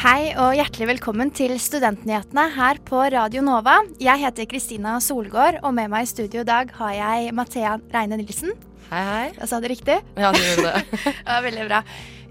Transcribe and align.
Hei 0.00 0.30
og 0.40 0.54
hjertelig 0.56 0.86
velkommen 0.94 1.28
til 1.36 1.52
Studentnyhetene 1.60 2.46
her 2.54 2.78
på 2.88 3.02
Radio 3.12 3.42
Nova. 3.44 3.74
Jeg 4.00 4.22
heter 4.22 4.46
Kristina 4.48 4.94
Solgård, 5.04 5.58
og 5.60 5.74
med 5.76 5.90
meg 5.92 6.06
i 6.06 6.08
studio 6.08 6.40
i 6.40 6.48
dag 6.48 6.70
har 6.78 6.94
jeg 6.96 7.34
Mathea 7.36 7.74
Reine 7.92 8.16
Nilsen. 8.16 8.54
Hei, 8.88 9.02
hei. 9.04 9.26
Jeg 9.36 9.50
sa 9.50 9.58
det 9.60 9.70
riktig? 9.74 9.98
Ja, 10.16 10.30
du 10.32 10.40
gjorde 10.40 10.70
det. 10.70 11.02
Ja, 11.28 11.36
Veldig 11.44 11.66
bra. 11.68 11.82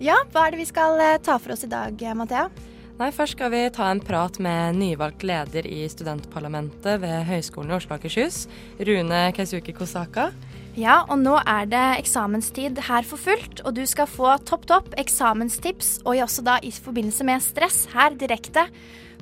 Ja, 0.02 0.18
hva 0.34 0.48
er 0.48 0.56
det 0.56 0.64
vi 0.64 0.68
skal 0.72 0.98
eh, 1.04 1.20
ta 1.22 1.38
for 1.38 1.54
oss 1.54 1.68
i 1.68 1.70
dag, 1.70 1.94
eh, 2.02 2.18
Mathea? 2.18 2.48
Nei, 2.98 3.12
Først 3.14 3.38
skal 3.38 3.54
vi 3.54 3.62
ta 3.78 3.92
en 3.94 4.02
prat 4.02 4.42
med 4.42 4.82
nyvalgt 4.82 5.22
leder 5.30 5.70
i 5.70 5.84
studentparlamentet 5.94 6.98
ved 7.06 7.22
Høgskolen 7.30 7.70
i 7.70 7.78
Oslo 7.78 7.94
og 7.94 8.02
Akershus, 8.02 8.48
Rune 8.82 9.28
Keisuke 9.38 9.78
Kosaka. 9.78 10.32
Ja, 10.80 11.02
og 11.12 11.18
nå 11.20 11.34
er 11.44 11.66
det 11.68 11.86
eksamenstid 12.00 12.78
her 12.88 13.04
for 13.08 13.20
fullt, 13.20 13.60
og 13.68 13.74
du 13.76 13.82
skal 13.90 14.08
få 14.08 14.38
topp 14.48 14.64
topp 14.70 14.94
eksamenstips, 15.02 15.98
og 16.06 16.22
også 16.24 16.46
da 16.46 16.56
i 16.64 16.72
forbindelse 16.72 17.26
med 17.28 17.44
stress 17.44 17.82
her 17.92 18.16
direkte 18.16 18.64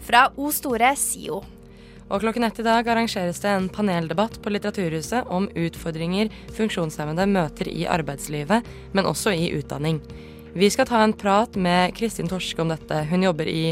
fra 0.06 0.28
O 0.38 0.52
Store 0.54 0.92
SIO. 0.94 1.40
Og 2.14 2.22
klokken 2.22 2.46
ett 2.46 2.62
i 2.62 2.68
dag 2.68 2.86
arrangeres 2.86 3.42
det 3.42 3.50
en 3.50 3.72
paneldebatt 3.74 4.38
på 4.44 4.54
Litteraturhuset 4.54 5.32
om 5.34 5.50
utfordringer 5.58 6.30
funksjonshemmede 6.56 7.26
møter 7.32 7.72
i 7.74 7.88
arbeidslivet, 7.90 8.70
men 8.94 9.10
også 9.10 9.34
i 9.34 9.50
utdanning. 9.58 9.98
Vi 10.54 10.70
skal 10.70 10.88
ta 10.90 11.02
en 11.02 11.18
prat 11.18 11.58
med 11.58 11.98
Kristin 11.98 12.30
Torske 12.30 12.62
om 12.62 12.70
dette. 12.70 13.02
Hun 13.10 13.26
jobber 13.26 13.50
i 13.50 13.72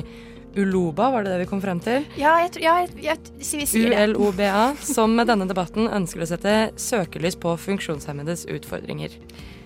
Uloba, 0.56 1.10
var 1.12 1.26
det 1.26 1.34
det 1.34 1.42
vi 1.44 1.48
kom 1.50 1.62
frem 1.64 1.82
til? 1.84 2.06
Ja, 2.20 2.38
jeg 2.44 2.54
tror 2.56 2.64
ja, 2.64 2.76
jeg, 3.04 3.20
jeg. 3.44 4.10
ULOBA, 4.10 4.76
som 4.82 5.16
med 5.18 5.28
denne 5.32 5.48
debatten 5.50 5.90
ønsker 5.92 6.24
å 6.24 6.30
sette 6.30 6.56
søkelys 6.80 7.36
på 7.40 7.56
funksjonshemmedes 7.60 8.48
utfordringer. 8.56 9.16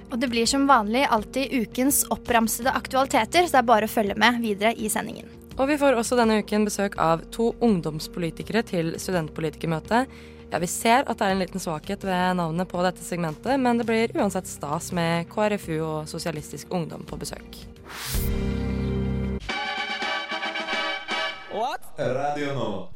Og 0.09 0.17
det 0.17 0.29
blir 0.31 0.47
som 0.49 0.65
vanlig 0.69 1.03
alltid 1.05 1.53
ukens 1.53 2.01
oppramsede 2.09 2.73
aktualiteter, 2.73 3.45
så 3.45 3.57
det 3.57 3.61
er 3.61 3.69
bare 3.69 3.89
å 3.89 3.91
følge 3.91 4.17
med 4.17 4.41
videre 4.41 4.73
i 4.73 4.89
sendingen. 4.89 5.29
Og 5.59 5.67
vi 5.67 5.77
får 5.77 5.97
også 5.99 6.17
denne 6.17 6.39
uken 6.39 6.65
besøk 6.65 6.95
av 7.03 7.25
to 7.35 7.51
ungdomspolitikere 7.65 8.63
til 8.65 8.93
studentpolitikermøtet. 8.97 10.07
Ja, 10.49 10.57
Vi 10.57 10.67
ser 10.67 11.03
at 11.05 11.19
det 11.19 11.27
er 11.27 11.35
en 11.35 11.43
liten 11.43 11.61
svakhet 11.61 12.03
ved 12.03 12.39
navnet 12.39 12.71
på 12.71 12.81
dette 12.81 13.03
segmentet, 13.05 13.59
men 13.59 13.77
det 13.77 13.85
blir 13.85 14.15
uansett 14.17 14.47
stas 14.47 14.91
med 14.91 15.29
KrFU 15.29 15.77
og 15.83 16.09
Sosialistisk 16.09 16.73
Ungdom 16.73 17.05
på 17.05 17.19
besøk. 17.21 17.59
Radio 21.63 22.53
Nova. 22.55 22.87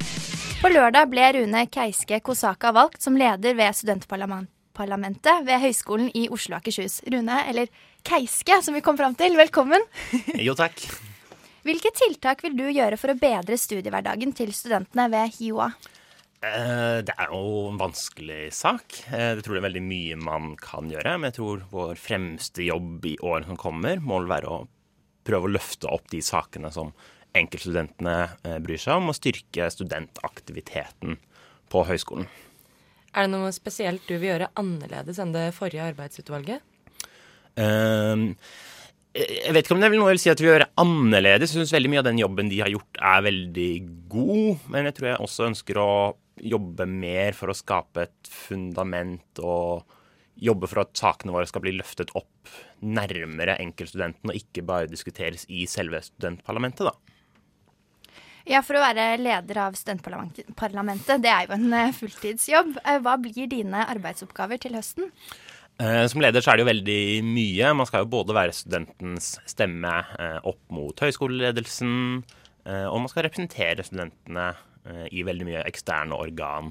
På 0.61 0.69
lørdag 0.72 1.09
ble 1.11 1.25
Rune 1.36 1.66
Keiske 1.67 2.22
Kosaka 2.23 2.70
valgt 2.72 3.03
som 3.03 3.17
leder 3.20 3.58
ved 3.58 3.75
studentparlamentet 3.75 5.42
ved 5.44 5.59
Høgskolen 5.59 6.08
i 6.16 6.30
Oslo 6.31 6.55
og 6.55 6.61
Akershus. 6.61 7.02
Rune, 7.11 7.42
eller 7.52 7.67
Keiske, 8.08 8.61
som 8.64 8.78
vi 8.78 8.83
kom 8.86 8.95
fram 9.00 9.17
til, 9.20 9.36
velkommen. 9.36 9.83
Jo, 10.39 10.55
takk. 10.55 10.80
Hvilke 11.67 11.92
tiltak 11.95 12.45
vil 12.45 12.55
du 12.55 12.64
gjøre 12.72 12.95
for 13.02 13.11
å 13.11 13.17
bedre 13.20 13.58
studiehverdagen 13.59 14.31
til 14.38 14.53
studentene 14.55 15.09
ved 15.11 15.36
HiOA? 15.42 15.67
Eh, 16.44 17.02
Det 17.03 17.17
er 17.20 17.33
jo 17.36 17.44
en 17.73 17.81
vanskelig 17.81 18.45
sak. 18.55 19.02
Eh, 19.11 19.33
Jeg 19.33 19.44
tror 19.44 19.58
det 19.58 19.64
er 19.66 19.67
veldig 19.67 19.83
mye 19.89 20.16
man 20.23 20.53
kan 20.55 20.88
gjøre. 20.92 21.17
Men 21.20 21.31
jeg 21.33 21.42
tror 21.42 21.66
vår 21.72 22.00
fremste 22.00 22.64
jobb 22.70 23.04
i 23.11 23.17
årene 23.20 23.52
som 23.52 23.60
kommer, 23.60 23.99
må 23.99 24.23
være 24.23 24.48
å 24.55 24.61
prøve 25.27 25.52
å 25.52 25.54
løfte 25.58 25.92
opp 25.92 26.08
de 26.16 26.23
sakene 26.23 26.71
som 26.71 26.95
enkeltstudentene 27.38 28.17
eh, 28.45 28.60
bryr 28.64 28.82
seg 28.82 28.99
om, 28.99 29.10
og 29.11 29.17
styrke 29.17 29.70
studentaktiviteten 29.73 31.17
på 31.73 31.86
høyskolen. 31.88 32.27
Er 33.14 33.27
det 33.27 33.33
noe 33.33 33.52
spesielt 33.54 34.05
du 34.10 34.16
vil 34.17 34.32
gjøre 34.32 34.52
annerledes 34.58 35.20
enn 35.21 35.33
det 35.36 35.52
forrige 35.58 35.86
arbeidsutvalget? 35.93 36.64
Eh, 37.61 38.23
Jeg 39.14 39.54
vet 39.54 39.66
ikke 39.67 39.76
om 39.76 39.82
det 39.83 39.92
er 39.92 39.93
noe 39.93 40.10
jeg 40.10 40.17
vil 40.17 40.23
si 40.23 40.32
at 40.33 40.42
vi 40.42 40.49
gjør 40.49 40.64
annerledes. 40.82 41.52
Jeg 41.54 41.61
syns 41.61 41.76
veldig 41.76 41.92
mye 41.93 42.02
av 42.02 42.08
den 42.08 42.22
jobben 42.22 42.49
de 42.49 42.61
har 42.64 42.72
gjort 42.73 42.98
er 42.98 43.26
veldig 43.27 43.72
god. 44.10 44.64
Men 44.73 44.89
jeg 44.89 44.95
tror 44.98 45.10
jeg 45.11 45.22
også 45.22 45.49
ønsker 45.52 45.77
å 45.77 45.92
jobbe 46.42 46.88
mer 46.89 47.38
for 47.38 47.54
å 47.54 47.58
skape 47.58 48.08
et 48.08 48.32
fundament 48.33 49.42
og 49.45 49.86
jobbe 50.42 50.66
for 50.66 50.82
at 50.82 50.98
sakene 50.98 51.33
våre 51.36 51.45
skal 51.45 51.61
bli 51.61 51.76
løftet 51.77 52.10
opp 52.17 52.49
nærmere 52.82 53.60
enkeltstudenten, 53.61 54.32
og 54.32 54.36
ikke 54.39 54.66
bare 54.66 54.89
diskuteres 54.89 55.45
i 55.48 55.67
selve 55.70 56.02
studentparlamentet, 56.04 56.89
da. 56.89 57.12
Ja, 58.49 58.59
for 58.65 58.76
å 58.76 58.83
være 58.83 59.14
leder 59.21 59.59
av 59.64 59.76
studentparlamentet, 59.80 61.21
det 61.23 61.31
er 61.31 61.45
jo 61.48 61.55
en 61.55 61.73
eh, 61.77 61.93
fulltidsjobb. 61.95 62.73
Eh, 62.83 62.99
Hva 63.04 63.15
blir 63.21 63.48
dine 63.52 63.86
arbeidsoppgaver 63.87 64.59
til 64.59 64.76
høsten? 64.76 65.08
Eh, 65.80 66.04
Som 66.11 66.23
leder 66.23 66.43
så 66.43 66.52
er 66.52 66.59
det 66.59 66.65
jo 66.65 66.71
veldig 66.73 66.99
mye. 67.23 67.71
Man 67.80 67.87
skal 67.87 68.04
jo 68.04 68.11
både 68.11 68.36
være 68.36 68.55
studentens 68.58 69.37
stemme 69.48 69.93
opp 70.43 70.59
mot 70.76 71.05
høyskoleledelsen, 71.05 71.95
og 72.64 72.99
man 73.04 73.09
skal 73.11 73.26
representere 73.26 73.83
studentene 73.83 74.54
i 75.11 75.23
veldig 75.27 75.48
mye 75.49 75.64
eksterne 75.67 76.15
organ. 76.15 76.70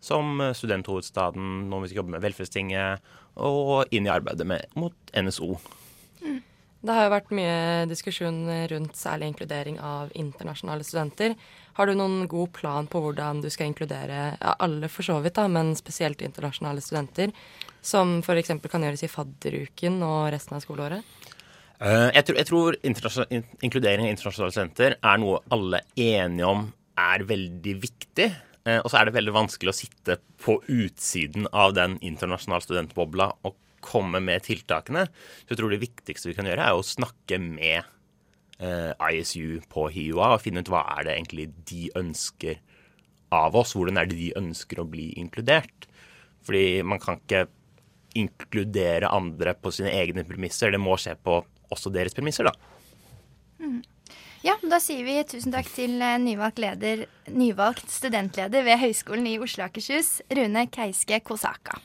Som 0.00 0.38
Studenthovedstaden, 0.56 1.66
når 1.68 1.82
vi 1.82 1.90
skal 1.90 2.00
jobbe 2.02 2.14
med 2.14 2.24
Velferdstinget, 2.24 3.04
og 3.36 3.92
inn 3.92 4.08
i 4.08 4.12
arbeidet 4.12 4.46
med, 4.48 4.64
mot 4.78 5.12
NSO. 5.12 5.58
Det 6.86 6.94
har 6.94 7.08
jo 7.08 7.14
vært 7.16 7.32
mye 7.34 7.86
diskusjon 7.90 8.44
rundt 8.70 8.94
særlig 8.94 9.32
inkludering 9.32 9.80
av 9.82 10.12
internasjonale 10.14 10.84
studenter. 10.86 11.32
Har 11.74 11.88
du 11.90 11.96
noen 11.98 12.28
god 12.30 12.52
plan 12.54 12.86
på 12.86 13.00
hvordan 13.02 13.40
du 13.42 13.48
skal 13.50 13.72
inkludere 13.72 14.20
ja, 14.36 14.52
alle 14.62 14.86
for 14.92 15.02
så 15.06 15.16
vidt, 15.24 15.34
da, 15.34 15.48
men 15.50 15.74
spesielt 15.78 16.22
internasjonale 16.22 16.84
studenter, 16.84 17.34
som 17.82 18.20
f.eks. 18.22 18.54
kan 18.70 18.86
gjøres 18.86 19.02
i 19.02 19.10
fadderuken 19.10 19.98
og 20.06 20.30
resten 20.36 20.54
av 20.58 20.62
skoleåret? 20.62 21.02
Eh, 21.80 22.08
Jeg 22.14 22.28
tror, 22.28 22.38
jeg 22.38 22.50
tror 22.52 22.78
inkludering 23.66 24.06
av 24.06 24.14
internasjonale 24.14 24.54
studenter 24.54 24.98
er 25.02 25.22
noe 25.24 25.42
alle 25.50 25.82
enige 25.98 26.46
om 26.46 26.68
er 26.96 27.26
veldig 27.26 27.78
viktig. 27.82 28.30
Eh, 28.62 28.78
Og 28.78 28.90
så 28.92 29.00
er 29.00 29.10
det 29.10 29.18
veldig 29.18 29.34
vanskelig 29.34 29.74
å 29.74 29.80
sitte 29.82 30.20
på 30.38 30.60
utsiden 30.62 31.50
av 31.52 31.74
den 31.74 31.98
internasjonale 31.98 32.62
studentbobla 32.62 33.32
og 33.42 33.58
komme 33.86 34.20
med 34.24 34.44
tiltakene. 34.46 35.06
Så 35.44 35.54
jeg 35.54 35.60
tror 35.60 35.72
det 35.72 35.82
viktigste 35.84 36.30
vi 36.30 36.36
kan 36.38 36.48
gjøre, 36.48 36.70
er 36.70 36.78
å 36.78 36.86
snakke 36.86 37.38
med 37.42 37.82
eh, 38.58 38.92
ISU 39.14 39.62
på 39.72 39.88
HiOA 39.94 40.34
og 40.36 40.42
finne 40.44 40.64
ut 40.64 40.72
hva 40.72 40.84
er 40.96 41.08
det 41.08 41.16
egentlig 41.16 41.50
de 41.70 41.88
ønsker 41.98 42.60
av 43.34 43.58
oss. 43.58 43.74
Hvordan 43.76 44.00
er 44.00 44.10
det 44.10 44.18
de 44.20 44.32
ønsker 44.38 44.82
å 44.82 44.88
bli 44.90 45.10
inkludert? 45.20 45.88
Fordi 46.46 46.82
man 46.86 47.02
kan 47.02 47.20
ikke 47.22 47.46
inkludere 48.16 49.10
andre 49.12 49.52
på 49.58 49.72
sine 49.74 49.92
egne 49.92 50.24
premisser. 50.26 50.72
Det 50.72 50.80
må 50.80 50.96
skje 51.00 51.16
på 51.20 51.42
også 51.74 51.92
deres 51.92 52.16
premisser, 52.16 52.48
da. 52.48 52.54
Ja, 54.46 54.54
da 54.62 54.78
sier 54.82 55.02
vi 55.02 55.16
tusen 55.26 55.50
takk 55.54 55.66
til 55.74 55.96
eh, 55.98 56.18
nyvalgt, 56.22 56.60
leder, 56.62 57.06
nyvalgt 57.34 57.90
studentleder 57.90 58.62
ved 58.68 58.78
Høgskolen 58.84 59.26
i 59.26 59.38
Oslo 59.42 59.64
og 59.64 59.72
Akershus, 59.72 60.20
Rune 60.30 60.68
Keiske 60.70 61.18
Kosaka. 61.26 61.80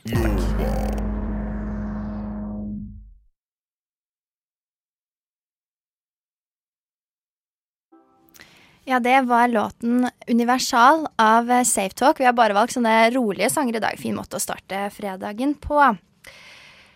Ja, 8.84 9.00
det 9.00 9.22
var 9.22 9.48
låten 9.48 10.10
'Universal' 10.28 11.08
av 11.16 11.52
eh, 11.52 11.64
Safe 11.64 11.94
Talk. 11.94 12.20
Vi 12.20 12.26
har 12.26 12.34
bare 12.34 12.54
valgt 12.54 12.74
sånne 12.74 13.12
rolige 13.14 13.50
sanger 13.50 13.76
i 13.78 13.82
dag. 13.84 14.00
Fin 14.00 14.16
måte 14.18 14.40
å 14.40 14.42
starte 14.42 14.88
fredagen 14.90 15.54
på. 15.54 15.78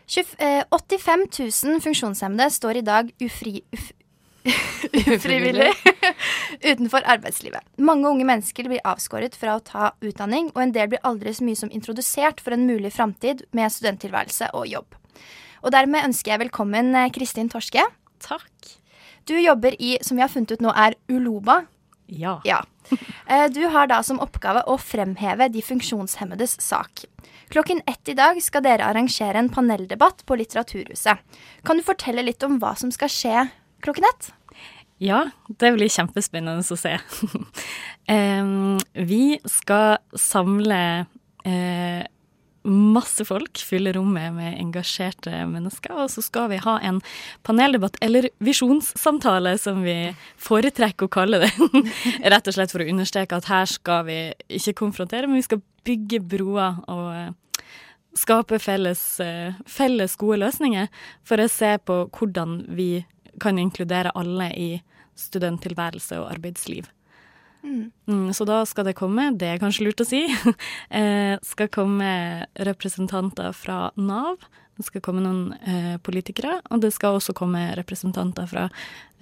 20, 0.07 0.33
eh, 0.39 0.63
85 0.71 1.27
000 1.29 1.81
funksjonshemmede 1.81 2.49
står 2.49 2.79
i 2.79 2.81
dag 2.81 3.11
ufri, 3.21 3.61
uf, 3.73 3.91
ufrivillig 5.13 5.69
utenfor 6.71 7.05
arbeidslivet. 7.05 7.61
Mange 7.77 8.09
unge 8.09 8.25
mennesker 8.25 8.65
blir 8.65 8.81
avskåret 8.81 9.37
fra 9.37 9.59
å 9.59 9.61
ta 9.61 9.91
utdanning, 10.01 10.49
og 10.55 10.63
en 10.63 10.73
del 10.73 10.89
blir 10.89 11.05
aldri 11.05 11.33
så 11.37 11.45
mye 11.45 11.61
som 11.61 11.69
introdusert 11.69 12.41
for 12.41 12.57
en 12.57 12.65
mulig 12.65 12.95
framtid 12.97 13.45
med 13.53 13.69
studenttilværelse 13.69 14.49
og 14.57 14.65
jobb. 14.73 14.97
Og 15.61 15.69
dermed 15.73 16.09
ønsker 16.09 16.33
jeg 16.33 16.47
velkommen 16.47 16.95
eh, 16.97 17.13
Kristin 17.13 17.53
Torske. 17.53 17.85
Takk. 18.25 18.73
Du 19.29 19.37
jobber 19.37 19.77
i, 19.81 19.99
som 20.01 20.17
vi 20.17 20.25
har 20.25 20.33
funnet 20.33 20.57
ut 20.57 20.65
nå, 20.65 20.73
er 20.73 20.97
Uloba. 21.09 21.63
Ja. 22.07 22.41
Ja. 22.45 22.63
Eh, 23.27 23.47
Du 23.49 23.63
har 23.67 23.87
da 23.87 24.03
som 24.03 24.19
oppgave 24.21 24.61
å 24.69 24.77
fremheve 24.77 25.47
de 25.49 25.61
funksjonshemmedes 25.65 26.59
sak. 26.61 27.05
Klokken 27.49 27.81
ett 27.87 28.09
i 28.09 28.13
dag 28.17 28.37
skal 28.41 28.63
dere 28.65 28.85
arrangere 28.85 29.39
en 29.41 29.49
paneldebatt 29.49 30.25
på 30.25 30.37
Litteraturhuset. 30.37 31.17
Kan 31.65 31.77
du 31.77 31.83
fortelle 31.85 32.23
litt 32.25 32.43
om 32.43 32.59
hva 32.61 32.75
som 32.77 32.91
skal 32.93 33.09
skje 33.09 33.47
klokken 33.85 34.05
ett? 34.09 34.31
Ja, 35.01 35.25
det 35.47 35.73
blir 35.75 35.91
kjempespennende 35.91 36.63
å 36.63 36.77
se. 36.79 36.95
um, 38.15 38.77
vi 38.93 39.37
skal 39.49 39.97
samle 40.15 40.81
uh, 41.45 42.01
masse 42.65 43.25
folk, 43.27 43.59
fylle 43.61 43.93
rommet 43.95 44.33
med 44.35 44.57
engasjerte 44.59 45.43
mennesker. 45.49 45.93
Og 45.93 46.11
så 46.13 46.23
skal 46.25 46.49
vi 46.51 46.59
ha 46.63 46.75
en 46.83 46.99
paneldebatt, 47.47 47.97
eller 48.05 48.29
visjonssamtale, 48.43 49.55
som 49.61 49.83
vi 49.85 49.97
foretrekker 50.41 51.07
å 51.07 51.13
kalle 51.15 51.43
det. 51.45 51.51
Rett 52.33 52.49
og 52.49 52.57
slett 52.57 52.73
for 52.73 52.83
å 52.83 52.89
understreke 52.89 53.39
at 53.39 53.49
her 53.51 53.69
skal 53.69 54.05
vi 54.09 54.19
ikke 54.59 54.77
konfrontere, 54.85 55.29
men 55.29 55.39
vi 55.39 55.47
skal 55.47 55.63
bygge 55.85 56.21
broer 56.25 56.81
og 56.91 57.05
uh, 57.13 57.69
skape 58.17 58.59
felles, 58.63 59.03
uh, 59.21 59.53
felles 59.69 60.17
gode 60.19 60.41
løsninger 60.41 60.89
for 61.27 61.41
å 61.41 61.51
se 61.51 61.75
på 61.85 62.01
hvordan 62.17 62.63
vi 62.75 63.05
kan 63.41 63.59
inkludere 63.59 64.13
alle 64.15 64.49
i 64.55 64.69
studenttilværelse 65.19 66.19
og 66.21 66.31
arbeidsliv. 66.33 66.87
Mm. 67.65 67.85
Mm, 68.07 68.27
så 68.37 68.45
da 68.47 68.59
skal 68.69 68.85
det 68.87 68.97
komme, 68.97 69.31
det 69.33 69.49
er 69.49 69.61
kanskje 69.61 69.87
lurt 69.87 70.03
å 70.03 70.07
si, 70.07 70.21
eh, 71.01 71.33
skal 71.43 71.71
komme 71.73 72.11
representanter 72.67 73.51
fra 73.57 73.89
Nav. 73.97 74.45
Det 74.75 74.83
skal 74.89 75.03
komme 75.03 75.23
noen 75.23 75.53
eh, 75.63 75.95
politikere, 76.03 76.59
og 76.69 76.81
det 76.83 76.91
skal 76.91 77.15
også 77.15 77.35
komme 77.37 77.69
representanter 77.79 78.47
fra 78.51 78.65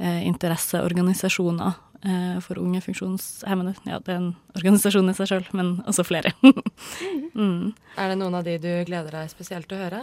eh, 0.02 0.24
interesseorganisasjoner 0.26 1.76
eh, 2.02 2.40
for 2.42 2.62
unge 2.62 2.82
funksjonshemmede. 2.82 3.76
Ja, 3.86 4.00
det 4.02 4.16
er 4.16 4.22
en 4.22 4.32
organisasjon 4.58 5.12
i 5.12 5.18
seg 5.18 5.30
sjøl, 5.30 5.46
men 5.54 5.76
også 5.86 6.06
flere. 6.08 6.34
mm. 7.38 7.74
Er 8.02 8.10
det 8.10 8.18
noen 8.18 8.40
av 8.40 8.48
de 8.48 8.58
du 8.58 8.72
gleder 8.88 9.14
deg 9.14 9.30
spesielt 9.30 9.70
til 9.70 9.78
å 9.78 9.86
høre? 9.86 10.02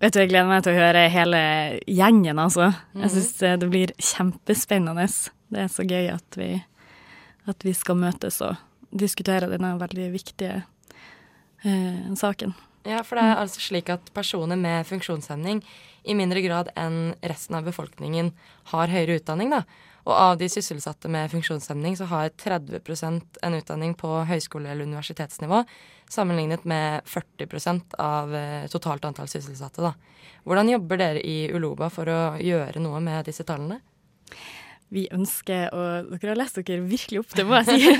Vet 0.00 0.16
du, 0.16 0.22
Jeg 0.22 0.32
gleder 0.32 0.48
meg 0.48 0.64
til 0.64 0.74
å 0.74 0.80
høre 0.80 1.06
hele 1.12 1.40
gjengen, 1.84 2.38
altså. 2.40 2.72
Jeg 2.96 3.12
syns 3.14 3.32
det 3.60 3.70
blir 3.70 3.94
kjempespennende. 4.00 5.06
Det 5.52 5.66
er 5.66 5.70
så 5.70 5.84
gøy 5.84 6.08
at 6.14 6.38
vi, 6.40 6.54
at 7.52 7.66
vi 7.66 7.74
skal 7.76 7.98
møtes 8.00 8.40
og 8.44 8.58
diskutere 8.90 9.50
denne 9.50 9.74
veldig 9.80 10.08
viktige 10.14 10.62
eh, 11.64 12.10
saken. 12.18 12.54
Ja, 12.88 13.02
for 13.04 13.18
det 13.18 13.26
er 13.26 13.42
altså 13.42 13.60
slik 13.60 13.90
at 13.92 14.08
personer 14.16 14.56
med 14.56 14.88
funksjonshemning 14.88 15.60
i 16.08 16.16
mindre 16.16 16.40
grad 16.40 16.70
enn 16.80 17.12
resten 17.20 17.58
av 17.58 17.66
befolkningen 17.68 18.32
har 18.72 18.92
høyere 18.92 19.18
utdanning, 19.20 19.52
da. 19.52 19.64
Og 20.08 20.14
av 20.16 20.38
de 20.40 20.48
sysselsatte 20.48 21.10
med 21.12 21.28
funksjonshemning 21.28 21.98
så 21.98 22.06
har 22.08 22.30
30% 22.40 23.40
en 23.44 23.56
utdanning 23.58 23.92
på 24.00 24.08
høyskole- 24.30 24.72
eller 24.72 24.88
universitetsnivå, 24.88 25.60
sammenlignet 26.10 26.64
med 26.64 27.04
40% 27.04 27.98
av 28.00 28.32
eh, 28.34 28.64
totalt 28.72 29.04
antall 29.04 29.28
sysselsatte. 29.28 29.84
Da. 29.84 29.92
Hvordan 30.48 30.72
jobber 30.72 31.02
dere 31.02 31.20
i 31.20 31.50
Uloba 31.52 31.90
for 31.92 32.08
å 32.08 32.20
gjøre 32.40 32.80
noe 32.80 33.02
med 33.04 33.28
disse 33.28 33.44
tallene? 33.44 33.82
Vi 34.90 35.06
ønsker 35.14 35.70
å 35.74 35.82
Dere 36.10 36.32
har 36.32 36.40
lest 36.40 36.58
dere 36.58 36.82
virkelig 36.86 37.22
opp, 37.22 37.34
det 37.38 37.46
må 37.46 37.60
jeg 37.60 37.68
si. 37.68 37.90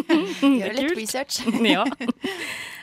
Gjør 0.60 0.74
litt 0.78 0.96
research. 0.98 1.42
ja. 1.76 1.84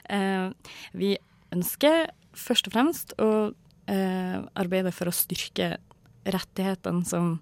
Uh, 0.07 0.53
vi 0.95 1.15
ønsker 1.55 2.07
først 2.37 2.69
og 2.69 2.75
fremst 2.75 3.11
å 3.19 3.31
uh, 3.51 4.37
arbeide 4.55 4.93
for 4.95 5.11
å 5.11 5.15
styrke 5.15 5.75
rettighetene 6.27 7.03
som 7.07 7.33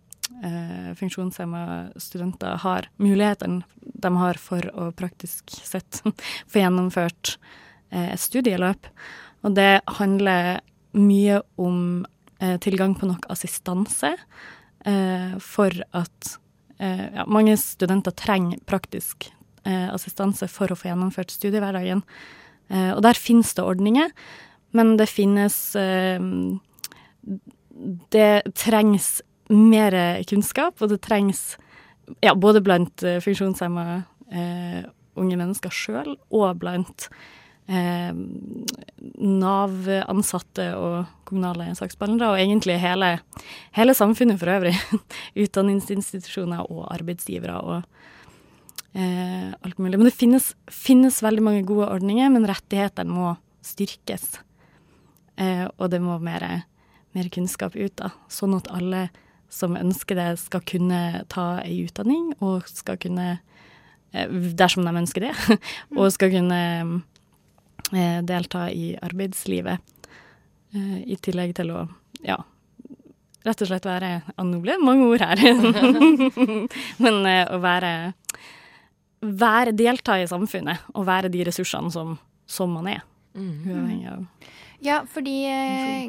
uh, 0.42 0.90
funksjonshemma 0.98 1.62
studenter 2.02 2.58
har, 2.66 2.90
mulighetene 3.02 3.62
de 3.86 4.14
har 4.18 4.42
for 4.42 4.66
å 4.74 4.90
praktisk 4.98 5.54
sett 5.62 6.02
få 6.02 6.62
gjennomført 6.64 7.38
et 7.96 8.20
studieløp. 8.20 8.90
Og 9.46 9.54
det 9.56 9.78
handler 10.00 10.58
mye 10.98 11.38
om 11.62 11.78
tilgang 12.66 12.96
på 12.98 13.08
nok 13.08 13.28
assistanse 13.32 14.10
for 15.42 15.74
at 15.98 16.32
ja, 16.78 17.24
mange 17.26 17.56
studenter 17.58 18.14
trenger 18.14 18.60
praktisk 18.70 19.32
assistanse 19.66 20.46
for 20.52 20.70
å 20.70 20.78
få 20.78 20.92
gjennomført 20.92 21.32
studiehverdagen. 21.34 22.04
og 22.70 23.02
der 23.02 23.18
finnes 23.18 23.54
det 23.58 23.64
ordninger, 23.64 24.12
men 24.74 24.98
det 24.98 25.10
finnes 25.10 25.74
Det 28.12 28.54
trengs 28.54 29.22
mer 29.50 30.24
kunnskap, 30.30 30.82
og 30.82 30.90
det 30.90 31.02
trengs 31.02 31.58
ja, 32.22 32.36
både 32.36 32.62
blant 32.62 33.02
funksjonshemma 33.02 34.04
unge 35.16 35.38
mennesker 35.40 35.74
sjøl 35.74 36.16
og 36.30 36.60
blant 36.62 37.10
uh, 37.72 38.12
Nav-ansatte 39.16 40.68
og 40.78 41.26
kommunale 41.28 41.72
saksbehandlere, 41.78 42.36
og 42.36 42.42
egentlig 42.42 42.78
hele, 42.82 43.16
hele 43.78 43.96
samfunnet 43.98 44.40
for 44.42 44.54
øvrig. 44.54 44.76
Utdanningsinstitusjoner 45.46 46.68
og 46.70 46.88
arbeidsgivere 46.94 47.60
og 47.62 47.82
alt 48.96 49.80
mulig. 49.84 49.98
Men 50.00 50.08
det 50.08 50.16
finnes, 50.16 50.46
finnes, 50.72 51.18
veldig 51.20 51.42
mange 51.44 51.66
gode 51.68 51.90
ordninger, 51.92 52.30
men 52.32 52.48
rettighetene 52.48 53.12
må 53.12 53.34
styrkes. 53.60 54.38
og 55.76 55.90
det 55.92 56.00
må 56.00 56.16
mer, 56.24 56.46
mer 57.12 57.28
kunnskap 57.28 57.76
ut, 57.76 57.92
da, 58.00 58.14
sånn 58.32 58.56
at 58.56 58.72
alle 58.72 59.10
som 59.56 59.76
ønsker 59.78 60.18
det, 60.20 60.30
skal 60.42 60.64
kunne 60.68 61.02
ta 61.32 61.46
ei 61.64 61.86
utdanning, 61.86 62.34
og 62.44 62.68
skal 62.70 63.00
kunne, 63.02 63.38
eh, 64.14 64.32
dersom 64.58 64.86
de 64.88 64.96
ønsker 65.04 65.28
det, 65.28 65.60
og 66.00 66.12
skal 66.16 66.34
kunne 66.34 66.62
eh, 66.62 66.96
delta 67.92 68.70
i 68.72 68.96
arbeidslivet. 69.02 69.80
Eh, 70.76 71.00
I 71.12 71.18
tillegg 71.22 71.56
til 71.58 71.72
å, 71.76 71.86
ja, 72.26 72.38
rett 73.46 73.62
og 73.62 73.70
slett 73.70 73.86
være 73.88 74.10
Nå 74.42 74.60
ble 74.64 74.76
det 74.76 74.86
mange 74.86 75.08
ord 75.08 75.24
her. 75.24 75.42
Men 77.04 77.20
å 77.46 77.60
være, 77.64 77.92
være 79.22 79.76
Delta 79.78 80.18
i 80.20 80.28
samfunnet 80.30 80.90
og 80.96 81.08
være 81.08 81.32
de 81.34 81.46
ressursene 81.48 81.94
som, 81.94 82.18
som 82.50 82.74
man 82.74 82.90
er. 82.96 83.06
Mm. 83.36 83.56
Uavhengig 83.68 84.12
av 84.12 84.52
Ja, 84.84 85.02
fordi 85.12 85.38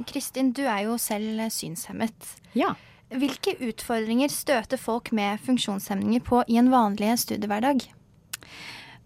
Kristin, 0.09 0.53
du 0.55 0.65
er 0.65 0.87
jo 0.87 0.97
selv 1.01 1.43
synshemmet. 1.53 2.37
Ja. 2.57 2.75
Hvilke 3.15 3.55
utfordringer 3.63 4.33
støter 4.33 4.81
folk 4.81 5.13
med 5.15 5.39
funksjonshemninger 5.47 6.25
på 6.27 6.43
i 6.51 6.59
en 6.59 6.73
vanlig 6.73 7.13
studiehverdag? 7.23 7.85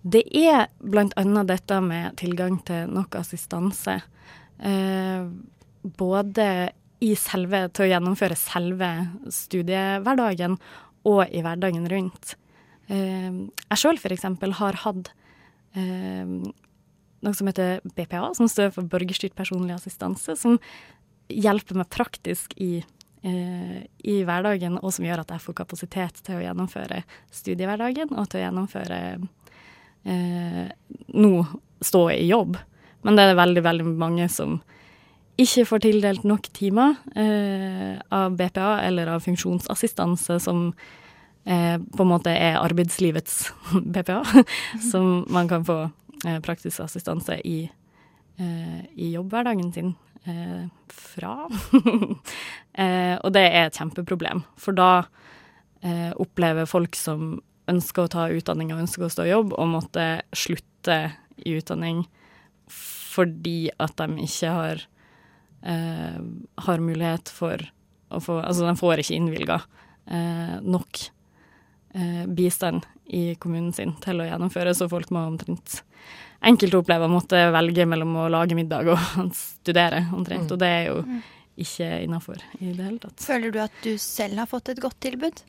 Det 0.00 0.22
er 0.32 0.70
bl.a. 0.80 1.42
dette 1.44 1.80
med 1.84 2.16
tilgang 2.20 2.58
til 2.64 2.92
nok 2.92 3.18
assistanse. 3.20 3.98
Eh, 4.58 5.26
både 5.82 6.46
i 7.04 7.14
selve, 7.16 7.66
til 7.72 7.86
å 7.86 7.90
gjennomføre 7.94 8.36
selve 8.36 8.90
studiehverdagen 9.32 10.56
og 11.08 11.22
i 11.28 11.42
hverdagen 11.44 11.88
rundt. 11.92 12.36
Eh, 12.88 13.28
jeg 13.66 13.82
sjøl 13.82 14.00
f.eks. 14.00 14.24
har 14.60 14.80
hatt 14.84 15.12
eh, 15.76 16.32
noe 17.20 17.36
som 17.36 17.50
heter 17.52 17.84
BPA, 17.92 18.30
som 18.36 18.48
står 18.48 18.72
for 18.76 18.88
borgerstyrt 18.88 19.36
personlig 19.36 19.76
assistanse, 19.76 20.36
som 20.40 20.56
hjelper 21.30 21.76
meg 21.76 21.92
praktisk 21.92 22.56
i 22.56 22.80
Eh, 23.22 23.80
i 24.08 24.14
hverdagen, 24.24 24.78
og 24.80 24.94
som 24.96 25.04
gjør 25.04 25.20
at 25.20 25.32
jeg 25.34 25.44
får 25.44 25.56
kapasitet 25.58 26.22
til 26.24 26.38
å 26.38 26.40
gjennomføre 26.40 27.02
studiehverdagen 27.36 28.14
og 28.14 28.30
til 28.32 28.40
å 28.40 28.44
gjennomføre 28.46 29.00
nå 30.04 31.32
stå 31.84 32.02
i 32.10 32.26
jobb. 32.26 32.56
Men 33.02 33.16
det 33.16 33.24
er 33.24 33.38
veldig, 33.38 33.62
veldig 33.64 33.86
mange 34.00 34.28
som 34.32 34.58
ikke 35.40 35.64
får 35.68 35.84
tildelt 35.86 36.26
nok 36.28 36.50
timer 36.56 36.98
eh, 37.16 37.96
av 38.12 38.34
BPA 38.36 38.72
eller 38.84 39.08
av 39.14 39.24
funksjonsassistanse, 39.24 40.36
som 40.42 40.66
eh, 41.44 41.76
på 41.80 42.04
en 42.04 42.10
måte 42.10 42.34
er 42.34 42.60
arbeidslivets 42.60 43.46
BPA, 43.94 44.20
som 44.90 45.24
man 45.32 45.48
kan 45.48 45.64
få 45.64 45.78
eh, 46.26 46.40
praktisk 46.44 46.84
assistanse 46.84 47.40
i, 47.46 47.62
eh, 48.36 48.80
i 49.00 49.12
jobbhverdagen 49.14 49.72
sin 49.72 49.94
eh, 50.28 50.66
fra. 50.92 51.36
eh, 52.84 53.16
og 53.16 53.32
det 53.36 53.46
er 53.46 53.62
et 53.70 53.80
kjempeproblem, 53.80 54.44
for 54.60 54.76
da 54.76 54.90
eh, 55.80 56.10
opplever 56.20 56.68
folk 56.68 56.98
som 57.00 57.38
ønsker 57.70 58.06
å 58.06 58.12
ta 58.12 58.28
utdanning 58.32 58.72
og 58.74 58.84
ønsker 58.84 59.06
å 59.06 59.12
stå 59.12 59.26
i 59.26 59.32
jobb, 59.32 59.54
og 59.56 59.72
måtte 59.72 60.06
slutte 60.36 61.00
i 61.40 61.56
utdanning 61.58 62.04
fordi 62.70 63.70
at 63.82 63.96
de 63.98 64.24
ikke 64.26 64.54
har, 64.54 64.82
eh, 65.66 66.20
har 66.66 66.84
mulighet 66.84 67.32
for 67.32 67.62
å 68.10 68.20
få 68.22 68.40
Altså, 68.42 68.66
de 68.66 68.76
får 68.78 69.02
ikke 69.02 69.16
innvilga 69.18 69.60
eh, 70.10 70.56
nok 70.62 71.02
eh, 71.94 72.26
bistand 72.26 72.86
i 73.06 73.34
kommunen 73.42 73.72
sin 73.74 73.94
til 74.02 74.22
å 74.22 74.26
gjennomføre, 74.26 74.74
så 74.74 74.88
folk 74.90 75.10
må 75.14 75.24
omtrent 75.26 75.82
enkelte 76.46 76.80
opplever 76.80 77.06
å 77.06 77.12
måtte 77.12 77.42
velge 77.52 77.86
mellom 77.88 78.16
å 78.22 78.28
lage 78.32 78.56
middag 78.58 78.88
og 78.94 78.98
studere, 79.36 80.06
omtrent. 80.16 80.48
Mm. 80.48 80.54
Og 80.54 80.60
det 80.62 80.70
er 80.70 80.84
jo 80.88 80.98
mm. 81.06 81.22
ikke 81.66 81.90
innafor 82.06 82.42
i 82.58 82.72
det 82.72 82.86
hele 82.86 83.00
tatt. 83.02 83.18
Føler 83.24 83.54
du 83.54 83.60
at 83.62 83.82
du 83.84 83.92
selv 84.00 84.42
har 84.42 84.50
fått 84.50 84.72
et 84.72 84.82
godt 84.82 85.00
tilbud? 85.04 85.42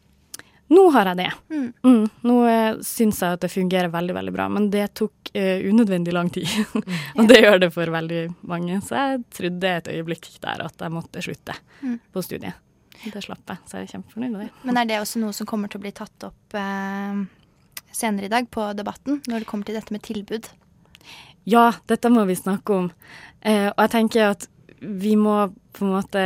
Nå 0.71 0.85
har 0.95 1.11
jeg 1.11 1.19
det. 1.19 1.29
Mm. 1.51 1.67
Mm. 1.83 2.03
Nå 2.29 2.35
uh, 2.47 2.79
syns 2.85 3.19
jeg 3.19 3.35
at 3.35 3.43
det 3.43 3.51
fungerer 3.51 3.91
veldig 3.91 4.15
veldig 4.15 4.33
bra, 4.35 4.47
men 4.55 4.69
det 4.71 4.85
tok 4.95 5.31
uh, 5.35 5.59
unødvendig 5.67 6.15
lang 6.15 6.31
tid. 6.33 6.47
Mm. 6.81 7.19
og 7.19 7.27
det 7.27 7.37
gjør 7.41 7.59
det 7.59 7.67
for 7.75 7.91
veldig 7.91 8.19
mange. 8.47 8.77
Så 8.85 8.95
jeg 8.95 9.17
trodde 9.35 9.71
et 9.77 9.89
øyeblikk 9.91 10.27
der 10.41 10.63
at 10.63 10.79
jeg 10.81 10.93
måtte 10.93 11.21
slutte 11.23 11.55
mm. 11.81 11.97
på 12.13 12.23
studiet. 12.23 12.55
det 13.03 13.23
slapp 13.25 13.51
jeg, 13.51 13.59
så 13.67 13.77
jeg 13.77 13.87
er 13.87 13.91
kjempefornøyd 13.95 14.31
med 14.31 14.41
det. 14.45 14.49
Men 14.67 14.79
er 14.79 14.87
det 14.89 14.99
også 15.01 15.21
noe 15.21 15.35
som 15.35 15.49
kommer 15.49 15.71
til 15.71 15.81
å 15.81 15.83
bli 15.83 15.91
tatt 15.95 16.25
opp 16.27 16.55
eh, 16.57 17.21
senere 17.91 18.29
i 18.29 18.33
dag 18.33 18.47
på 18.49 18.65
Debatten, 18.77 19.21
når 19.27 19.43
det 19.43 19.49
kommer 19.49 19.67
til 19.67 19.77
dette 19.77 19.93
med 19.93 20.03
tilbud? 20.05 20.49
Ja, 21.49 21.71
dette 21.89 22.11
må 22.13 22.25
vi 22.29 22.37
snakke 22.37 22.77
om. 22.77 22.89
Eh, 23.41 23.67
og 23.71 23.83
jeg 23.83 23.93
tenker 23.97 24.31
at 24.31 24.47
vi 24.81 25.15
må 25.19 25.35
på 25.75 25.85
en 25.85 25.93
måte 25.95 26.23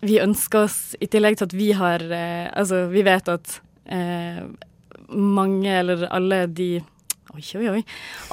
Vi 0.00 0.20
ønsker 0.22 0.66
oss, 0.66 0.78
i 1.00 1.08
tillegg 1.10 1.38
til 1.38 1.50
at 1.50 1.56
vi 1.56 1.70
har 1.76 2.00
eh, 2.00 2.48
Altså, 2.56 2.86
vi 2.92 3.04
vet 3.04 3.28
at 3.28 3.60
eh, 3.84 4.42
mange, 5.10 5.70
eller 5.70 6.06
alle 6.10 6.46
de 6.46 6.72
Oi, 7.30 7.44
oi, 7.60 7.66
oi. 7.70 7.82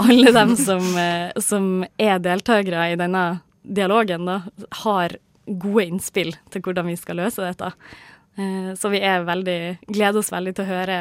Alle 0.02 0.32
dem 0.34 0.56
som, 0.68 0.86
eh, 0.98 1.30
som 1.44 1.86
er 2.02 2.18
deltakere 2.24 2.88
i 2.90 2.98
denne 2.98 3.44
dialogen, 3.62 4.26
da, 4.26 4.40
har 4.84 5.20
gode 5.48 5.86
innspill 5.86 6.34
til 6.52 6.64
hvordan 6.66 6.90
vi 6.90 6.96
skal 6.98 7.20
løse 7.22 7.44
dette. 7.46 7.70
Eh, 8.38 8.74
så 8.74 8.90
vi 8.90 9.02
veldig, 9.02 9.60
gleder 9.88 10.22
oss 10.22 10.32
veldig 10.34 10.56
til 10.58 10.66
å 10.66 10.72
høre, 10.72 10.98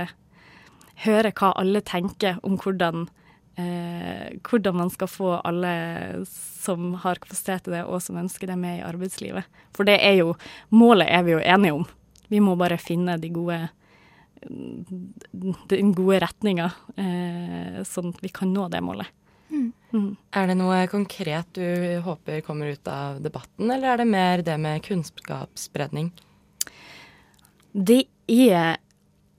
høre 1.06 1.32
hva 1.36 1.54
alle 1.60 1.82
tenker 1.84 2.36
om 2.46 2.58
hvordan, 2.60 3.06
eh, 3.60 4.36
hvordan 4.46 4.76
man 4.82 4.92
skal 4.92 5.10
få 5.10 5.32
alle 5.44 6.24
som 6.26 6.94
har 7.02 7.20
kapasitet 7.22 7.66
til 7.66 7.76
det, 7.76 7.84
og 7.84 8.02
som 8.04 8.20
ønsker 8.20 8.50
det, 8.50 8.58
med 8.60 8.80
i 8.80 8.86
arbeidslivet. 8.86 9.48
For 9.76 9.88
det 9.88 9.98
er 10.00 10.20
jo 10.20 10.36
Målet 10.70 11.10
er 11.10 11.26
vi 11.26 11.36
jo 11.36 11.42
enige 11.42 11.80
om. 11.80 11.86
Vi 12.28 12.40
må 12.42 12.56
bare 12.58 12.78
finne 12.80 13.18
de 13.20 13.32
gode 13.32 13.66
den 14.46 15.92
gode 15.96 16.20
retninga, 16.22 16.70
eh, 17.00 17.82
sånn 17.88 18.12
at 18.14 18.22
vi 18.22 18.30
kan 18.30 18.52
nå 18.52 18.68
det 18.70 18.82
målet. 18.84 19.08
Mm. 19.50 19.72
Mm. 19.92 20.16
Er 20.34 20.48
det 20.50 20.56
noe 20.58 20.78
konkret 20.90 21.52
du 21.56 21.66
håper 22.04 22.42
kommer 22.46 22.74
ut 22.74 22.88
av 22.90 23.20
debatten, 23.24 23.70
eller 23.70 23.94
er 23.94 24.02
det 24.02 24.08
mer 24.10 24.42
det 24.46 24.56
med 24.60 24.82
kunnskapsspredning? 24.86 26.10
Det 27.72 28.04
er 28.26 28.78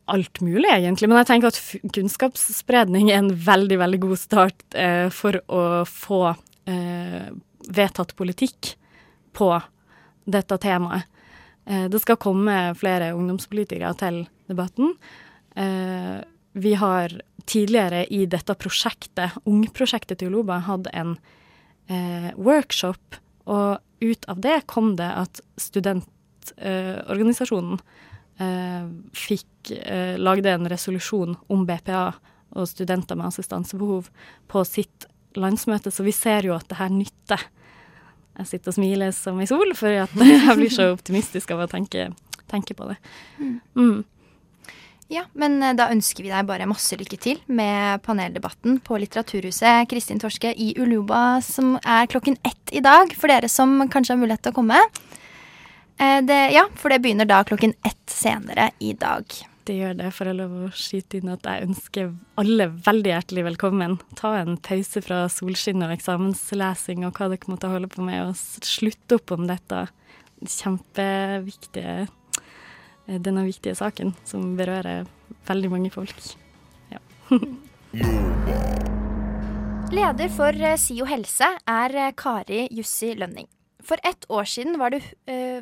alt 0.07 0.41
mulig, 0.41 0.69
egentlig. 0.71 1.09
Men 1.09 1.17
jeg 1.21 1.27
tenker 1.31 1.47
at 1.51 1.59
kunnskapsspredning 1.95 3.11
er 3.11 3.17
en 3.21 3.31
veldig, 3.31 3.77
veldig 3.83 3.99
god 4.05 4.19
start 4.21 4.59
eh, 4.77 5.07
for 5.13 5.33
å 5.51 5.61
få 5.87 6.21
eh, 6.69 7.27
vedtatt 7.67 8.15
politikk 8.17 8.75
på 9.37 9.61
dette 10.27 10.57
temaet. 10.63 11.03
Eh, 11.67 11.85
det 11.91 11.99
skal 12.03 12.17
komme 12.21 12.75
flere 12.79 13.13
ungdomspolitikere 13.15 13.93
til 13.99 14.15
debatten. 14.47 14.87
Eh, 15.55 16.17
vi 16.57 16.73
har 16.79 17.07
tidligere 17.47 18.05
i 18.11 18.25
dette 18.25 18.55
prosjektet, 18.59 19.31
Ungprosjektet 19.47 20.17
til 20.19 20.27
Uloba, 20.31 20.59
hatt 20.65 20.87
en 20.93 21.17
eh, 21.91 22.31
workshop, 22.35 23.15
og 23.47 23.77
ut 24.03 24.25
av 24.29 24.37
det 24.43 24.67
kom 24.69 24.95
det 24.99 25.11
at 25.23 25.41
studentorganisasjonen 25.61 27.77
fikk 29.17 29.71
lagde 30.21 30.51
en 30.53 30.67
resolusjon 30.69 31.33
om 31.51 31.63
BPA 31.65 32.11
og 32.55 32.67
studenter 32.69 33.17
med 33.17 33.31
assistansebehov 33.31 34.09
på 34.51 34.63
sitt 34.67 35.07
landsmøte, 35.37 35.91
så 35.91 36.05
vi 36.05 36.13
ser 36.15 36.47
jo 36.47 36.55
at 36.57 36.67
det 36.69 36.79
her 36.79 36.91
nytter. 36.93 37.41
Jeg 38.37 38.51
sitter 38.51 38.73
og 38.73 38.77
smiler 38.77 39.15
som 39.15 39.39
ei 39.41 39.49
sol, 39.49 39.73
for 39.77 39.93
jeg 39.93 40.57
blir 40.59 40.73
så 40.73 40.91
optimistisk 40.93 41.53
av 41.55 41.65
å 41.65 41.71
tenke, 41.71 42.11
tenke 42.51 42.77
på 42.77 42.91
det. 42.91 42.99
Mm. 43.39 43.57
mm. 43.79 43.97
Ja, 45.07 45.21
men 45.39 45.61
eh, 45.63 45.75
da 45.77 45.85
ønsker 45.93 46.25
vi 46.25 46.31
deg 46.33 46.47
bare 46.49 46.67
masse 46.67 46.97
lykke 46.99 47.15
til 47.23 47.37
med 47.47 48.01
paneldebatten 48.03 48.81
på 48.83 48.97
Litteraturhuset 48.99 49.87
Kristin 49.87 50.19
Torske 50.19 50.51
i 50.51 50.73
Uluba, 50.75 51.39
som 51.45 51.77
er 51.79 52.09
klokken 52.11 52.35
ett 52.43 52.73
i 52.75 52.83
dag, 52.83 53.13
for 53.15 53.31
dere 53.31 53.47
som 53.51 53.79
kanskje 53.87 54.17
har 54.17 54.19
mulighet 54.19 54.43
til 54.43 54.51
å 54.51 54.57
komme. 54.57 54.81
Eh, 55.97 56.19
det, 56.25 56.39
ja, 56.53 56.67
for 56.77 56.93
det 56.93 57.01
begynner 57.03 57.29
da 57.29 57.43
klokken 57.47 57.73
ett 57.87 58.09
senere 58.11 58.71
i 58.79 58.93
dag. 58.93 59.25
Det 59.67 59.75
gjør 59.75 59.97
det, 59.99 60.11
for 60.15 60.29
jeg 60.29 60.37
lov 60.37 60.53
å 60.63 60.69
skyte 60.71 61.19
inn 61.19 61.31
at 61.33 61.43
jeg 61.43 61.65
ønsker 61.67 62.13
alle 62.39 62.69
veldig 62.85 63.11
hjertelig 63.11 63.47
velkommen. 63.49 63.97
Ta 64.15 64.37
en 64.39 64.55
pause 64.63 65.03
fra 65.03 65.25
solskinn 65.31 65.83
og 65.83 65.91
eksamenslesing 65.97 67.03
og 67.03 67.19
hva 67.19 67.27
dere 67.33 67.51
måtte 67.51 67.71
holde 67.73 67.89
på 67.91 68.05
med, 68.05 68.29
og 68.29 68.67
slutte 68.67 69.19
opp 69.19 69.35
om 69.35 69.49
dette 69.49 69.87
kjempeviktige 70.45 72.05
Eh, 73.07 73.19
denne 73.21 73.45
viktige 73.47 73.75
saken 73.75 74.13
som 74.27 74.55
berører 74.59 75.07
veldig 75.47 75.71
mange 75.71 75.91
folk. 75.91 76.15
Ja. 76.91 76.99
Leder 79.97 80.33
for 80.35 80.51
eh, 80.51 80.75
SIO 80.79 81.07
helse 81.07 81.53
er 81.63 81.99
Kari 82.19 82.67
Jussi 82.75 83.13
Lønning. 83.15 83.47
For 83.87 83.99
ett 84.03 84.25
år 84.27 84.43
siden 84.43 84.75
var, 84.79 84.91
du, 84.91 84.99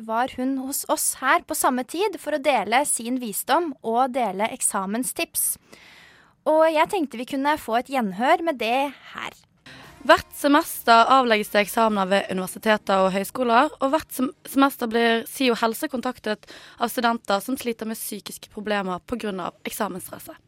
var, 0.02 0.32
hun 0.36 0.58
hos 0.58 0.84
oss 0.90 1.14
her 1.20 1.44
på 1.46 1.54
samme 1.54 1.84
tid 1.86 2.18
for 2.18 2.34
å 2.34 2.42
dele 2.42 2.82
sin 2.88 3.20
visdom 3.22 3.70
og 3.86 4.16
dele 4.16 4.48
eksamenstips. 4.50 5.54
Og 6.46 6.64
jeg 6.70 6.90
tenkte 6.90 7.20
vi 7.20 7.28
kunne 7.30 7.54
få 7.58 7.78
et 7.80 7.92
gjenhør 7.94 8.42
med 8.48 8.58
det 8.58 8.90
her. 9.12 9.38
Hvert 10.06 10.34
semester 10.38 11.08
avlegges 11.10 11.50
det 11.50 11.64
eksamener 11.64 12.10
ved 12.10 12.28
universiteter 12.30 13.06
og 13.06 13.12
høyskoler, 13.14 13.72
og 13.80 13.94
hvert 13.94 14.18
semester 14.46 14.90
blir 14.90 15.24
SIO 15.26 15.56
helse 15.58 15.88
kontaktet 15.90 16.46
av 16.78 16.92
studenter 16.92 17.42
som 17.42 17.58
sliter 17.58 17.90
med 17.90 17.98
psykiske 17.98 18.52
problemer 18.54 19.02
pga. 19.06 19.50
eksamensstresset. 19.66 20.38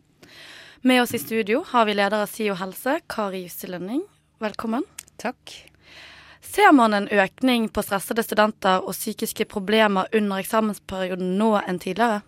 Med 0.82 1.02
oss 1.02 1.14
i 1.14 1.18
studio 1.18 1.64
har 1.72 1.86
vi 1.86 1.98
leder 1.98 2.22
av 2.22 2.30
SIO 2.30 2.54
helse, 2.54 3.00
Kari 3.10 3.42
Jussi 3.48 3.66
Lønning. 3.66 4.04
Velkommen. 4.38 4.86
Takk. 5.18 5.58
Ser 6.40 6.72
man 6.72 6.94
en 6.94 7.08
økning 7.08 7.68
på 7.68 7.82
stressede 7.82 8.22
studenter 8.26 8.82
og 8.84 8.94
psykiske 8.96 9.48
problemer 9.50 10.08
under 10.14 10.42
eksamensperioden 10.42 11.36
nå 11.38 11.54
enn 11.64 11.80
tidligere? 11.82 12.22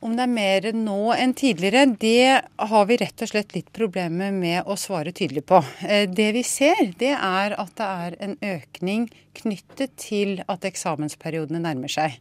Om 0.00 0.14
det 0.16 0.24
er 0.24 0.32
mer 0.32 0.66
nå 0.72 1.10
enn 1.12 1.34
tidligere, 1.36 1.82
det 2.00 2.40
har 2.72 2.86
vi 2.88 2.96
rett 3.02 3.20
og 3.20 3.28
slett 3.28 3.52
litt 3.52 3.68
problemer 3.76 4.32
med 4.32 4.64
å 4.64 4.76
svare 4.80 5.12
tydelig 5.12 5.42
på. 5.50 5.60
Eh, 5.84 6.06
det 6.08 6.30
vi 6.38 6.42
ser, 6.46 6.94
det 6.96 7.12
er 7.12 7.52
at 7.60 7.74
det 7.76 7.88
er 8.06 8.16
en 8.24 8.38
økning 8.54 9.10
knyttet 9.36 9.92
til 10.00 10.40
at 10.48 10.64
eksamensperiodene 10.64 11.60
nærmer 11.66 11.92
seg. 11.92 12.16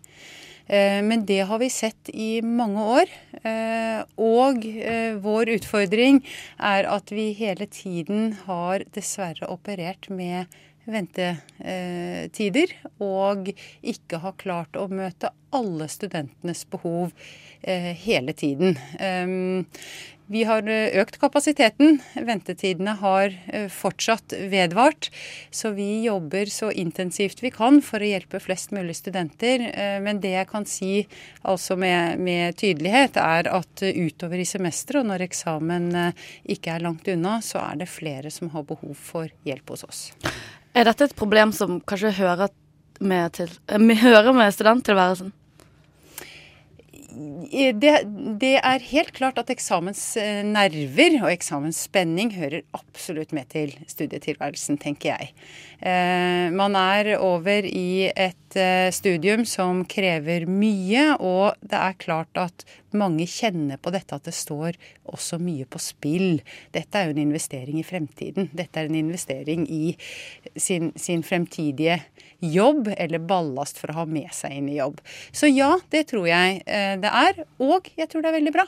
Eh, 0.69 1.01
men 1.03 1.25
det 1.25 1.41
har 1.49 1.59
vi 1.59 1.69
sett 1.73 2.09
i 2.13 2.41
mange 2.45 2.85
år. 2.95 3.13
Eh, 3.43 4.01
og 4.21 4.65
vår 5.25 5.53
utfordring 5.57 6.21
er 6.61 6.87
at 6.89 7.11
vi 7.11 7.31
hele 7.37 7.65
tiden 7.73 8.33
har 8.45 8.85
dessverre 8.95 9.49
operert 9.49 10.11
med 10.13 10.45
ventetider, 10.89 12.73
og 13.03 13.51
ikke 13.81 14.21
har 14.23 14.37
klart 14.41 14.77
å 14.79 14.87
møte 14.91 15.31
alle 15.55 15.89
studentenes 15.91 16.65
behov 16.69 17.13
eh, 17.61 17.91
hele 18.05 18.33
tiden. 18.37 18.77
Vi 20.29 20.43
har 20.45 20.67
eh, 20.69 20.93
økt 21.01 21.17
kapasiteten. 21.21 21.97
Ventetidene 22.13 22.93
har 23.01 23.33
eh, 23.47 23.65
fortsatt 23.73 24.35
vedvart. 24.51 25.09
Så 25.51 25.71
vi 25.73 26.03
jobber 26.03 26.51
så 26.53 26.69
intensivt 26.71 27.41
vi 27.41 27.49
kan 27.53 27.81
for 27.85 28.01
å 28.01 28.11
hjelpe 28.11 28.41
flest 28.43 28.73
mulig 28.75 28.99
studenter. 28.99 29.65
Men 30.03 30.21
det 30.21 30.35
jeg 30.35 30.49
kan 30.51 30.67
si 30.69 30.91
altså 31.41 31.75
med, 31.79 32.21
med 32.21 32.57
tydelighet, 32.59 33.17
er 33.17 33.49
at 33.49 33.83
utover 33.83 34.41
i 34.41 34.45
semesteret 34.47 35.01
og 35.01 35.09
når 35.09 35.25
eksamen 35.25 35.89
ikke 36.49 36.75
er 36.75 36.85
langt 36.85 37.07
unna, 37.09 37.39
så 37.45 37.61
er 37.63 37.81
det 37.81 37.89
flere 37.89 38.31
som 38.33 38.51
har 38.53 38.65
behov 38.69 38.93
for 38.97 39.31
hjelp 39.47 39.73
hos 39.73 39.85
oss. 39.87 40.01
Er 40.77 40.85
dette 40.87 41.09
et 41.09 41.17
problem 41.17 41.53
som 41.55 41.79
kanskje 41.81 42.13
hører 42.21 42.53
med, 42.99 43.33
til, 43.39 43.51
hører 44.05 44.33
med 44.35 44.53
studenttilværelsen? 44.53 45.33
Det, 47.09 47.93
det, 48.41 48.55
er 48.61 48.85
helt 48.91 49.11
klart 49.17 49.39
at 49.41 49.49
eksamensnerver 49.49 51.17
og 51.23 51.31
eksamensspenning 51.31 52.33
hører 52.35 52.61
absolutt 52.77 53.33
med 53.35 53.49
til 53.53 53.73
studietilværelsen, 53.89 54.77
tenker 54.81 55.15
jeg. 55.15 55.31
Eh, 55.79 56.49
man 56.53 56.77
er 56.77 57.15
over 57.17 57.65
i 57.65 58.09
et 58.09 58.59
eh, 58.59 58.89
studium 58.93 59.45
som 59.47 59.85
krever 59.89 60.45
mye, 60.49 61.15
og 61.17 61.57
det 61.61 61.79
er 61.79 61.99
klart 62.01 62.41
at 62.41 62.65
mange 62.97 63.27
kjenner 63.29 63.79
på 63.81 63.91
dette 63.93 64.15
at 64.15 64.25
det 64.27 64.35
står 64.35 64.77
også 65.09 65.39
mye 65.41 65.67
på 65.69 65.81
spill. 65.81 66.41
Dette 66.75 66.99
er 66.99 67.09
jo 67.09 67.15
en 67.15 67.23
investering 67.27 67.79
i 67.81 67.85
fremtiden. 67.85 68.49
Dette 68.55 68.81
er 68.81 68.89
en 68.89 68.97
investering 68.99 69.65
i 69.69 69.95
sin, 70.55 70.91
sin 70.99 71.23
fremtidige 71.25 71.99
jobb, 72.39 72.91
eller 72.95 73.21
ballast 73.23 73.79
for 73.81 73.91
å 73.91 74.01
ha 74.01 74.05
med 74.09 74.31
seg 74.35 74.57
inn 74.57 74.69
i 74.71 74.79
jobb. 74.79 75.01
Så 75.31 75.51
ja, 75.51 75.75
det 75.93 76.07
tror 76.13 76.29
jeg 76.29 76.61
eh, 76.65 76.95
det 77.01 77.13
er. 77.23 77.43
Og 77.61 77.89
jeg 77.99 78.09
tror 78.09 78.23
det 78.23 78.31
er 78.31 78.39
veldig 78.39 78.55
bra. 78.55 78.67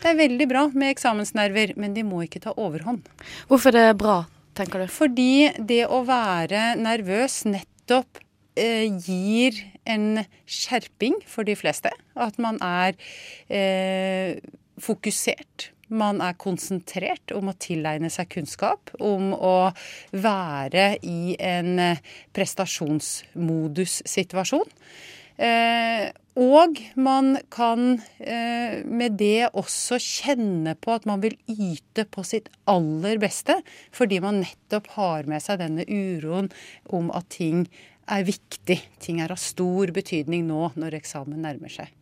Det 0.00 0.10
er 0.10 0.18
veldig 0.18 0.46
bra 0.50 0.66
med 0.74 0.92
eksamensnerver, 0.92 1.74
men 1.80 1.94
de 1.96 2.04
må 2.06 2.24
ikke 2.24 2.42
ta 2.44 2.54
overhånd. 2.60 3.06
Hvorfor 3.48 3.72
er 3.72 3.92
det 3.92 4.00
bra, 4.02 4.18
tenker 4.58 4.84
du? 4.84 4.90
Fordi 4.92 5.54
det 5.58 5.84
å 5.88 6.02
være 6.04 6.74
nervøs 6.80 7.42
nettopp 7.48 8.20
eh, 8.60 8.90
gir 9.00 9.62
en 9.90 10.24
skjerping 10.46 11.14
for 11.28 11.44
de 11.48 11.56
fleste. 11.58 11.90
At 12.16 12.38
man 12.42 12.58
er 12.64 12.92
eh, 13.48 14.36
fokusert 14.80 15.70
Man 15.94 16.20
er 16.24 16.32
konsentrert 16.40 17.32
om 17.36 17.48
å 17.52 17.54
tilegne 17.60 18.08
seg 18.10 18.28
kunnskap, 18.32 18.90
om 19.04 19.34
å 19.36 19.70
være 20.16 20.96
i 21.04 21.36
en 21.36 21.78
eh, 21.78 21.98
prestasjonsmodussituasjon. 22.34 24.64
Eh, 25.36 26.08
og 26.38 26.78
man 26.98 27.36
kan 27.50 28.00
eh, 28.18 28.82
med 28.86 29.16
det 29.20 29.50
også 29.54 29.98
kjenne 30.02 30.74
på 30.78 30.94
at 30.94 31.06
man 31.06 31.22
vil 31.22 31.36
yte 31.50 32.06
på 32.10 32.24
sitt 32.26 32.48
aller 32.70 33.20
beste, 33.22 33.60
fordi 33.94 34.20
man 34.22 34.40
nettopp 34.42 34.90
har 34.96 35.30
med 35.30 35.42
seg 35.42 35.60
denne 35.62 35.86
uroen 35.86 36.50
om 36.90 37.10
at 37.14 37.30
ting 37.34 37.66
er 38.10 38.24
viktig. 38.26 38.78
Ting 39.02 39.20
er 39.24 39.32
av 39.34 39.40
stor 39.40 39.92
betydning 39.94 40.46
nå 40.48 40.72
når 40.80 40.98
eksamen 41.00 41.44
nærmer 41.44 41.72
seg. 41.72 41.92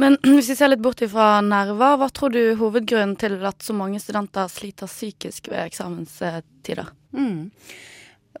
Men 0.00 0.18
hvis 0.34 0.50
vi 0.52 0.58
ser 0.58 0.72
litt 0.72 0.82
bort 0.84 1.02
fra 1.12 1.36
nerver, 1.44 1.98
hva 2.00 2.10
tror 2.14 2.34
du 2.34 2.42
hovedgrunnen 2.60 3.16
til 3.20 3.38
at 3.48 3.64
så 3.64 3.76
mange 3.76 4.00
studenter 4.02 4.50
sliter 4.52 4.90
psykisk 4.90 5.52
ved 5.52 5.66
eksamenstider? 5.66 6.92
Mm. 7.16 7.50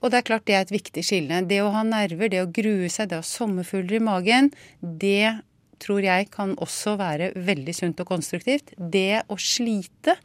Og 0.02 0.10
det 0.10 0.18
er 0.18 0.26
klart 0.26 0.46
det 0.48 0.56
er 0.56 0.66
et 0.66 0.74
viktig 0.74 1.04
skille. 1.06 1.44
Det 1.46 1.60
å 1.62 1.70
ha 1.74 1.84
nerver, 1.86 2.30
det 2.32 2.42
å 2.42 2.50
grue 2.50 2.90
seg, 2.90 3.10
det 3.10 3.20
å 3.20 3.22
ha 3.22 3.28
sommerfugler 3.28 4.00
i 4.00 4.04
magen, 4.04 4.50
det 4.80 5.38
tror 5.82 6.04
jeg 6.04 6.28
kan 6.30 6.54
også 6.62 6.94
være 7.00 7.32
veldig 7.42 7.74
sunt 7.74 8.00
og 8.02 8.10
konstruktivt. 8.12 8.72
Det 8.76 9.22
å 9.30 9.38
slite, 9.38 10.16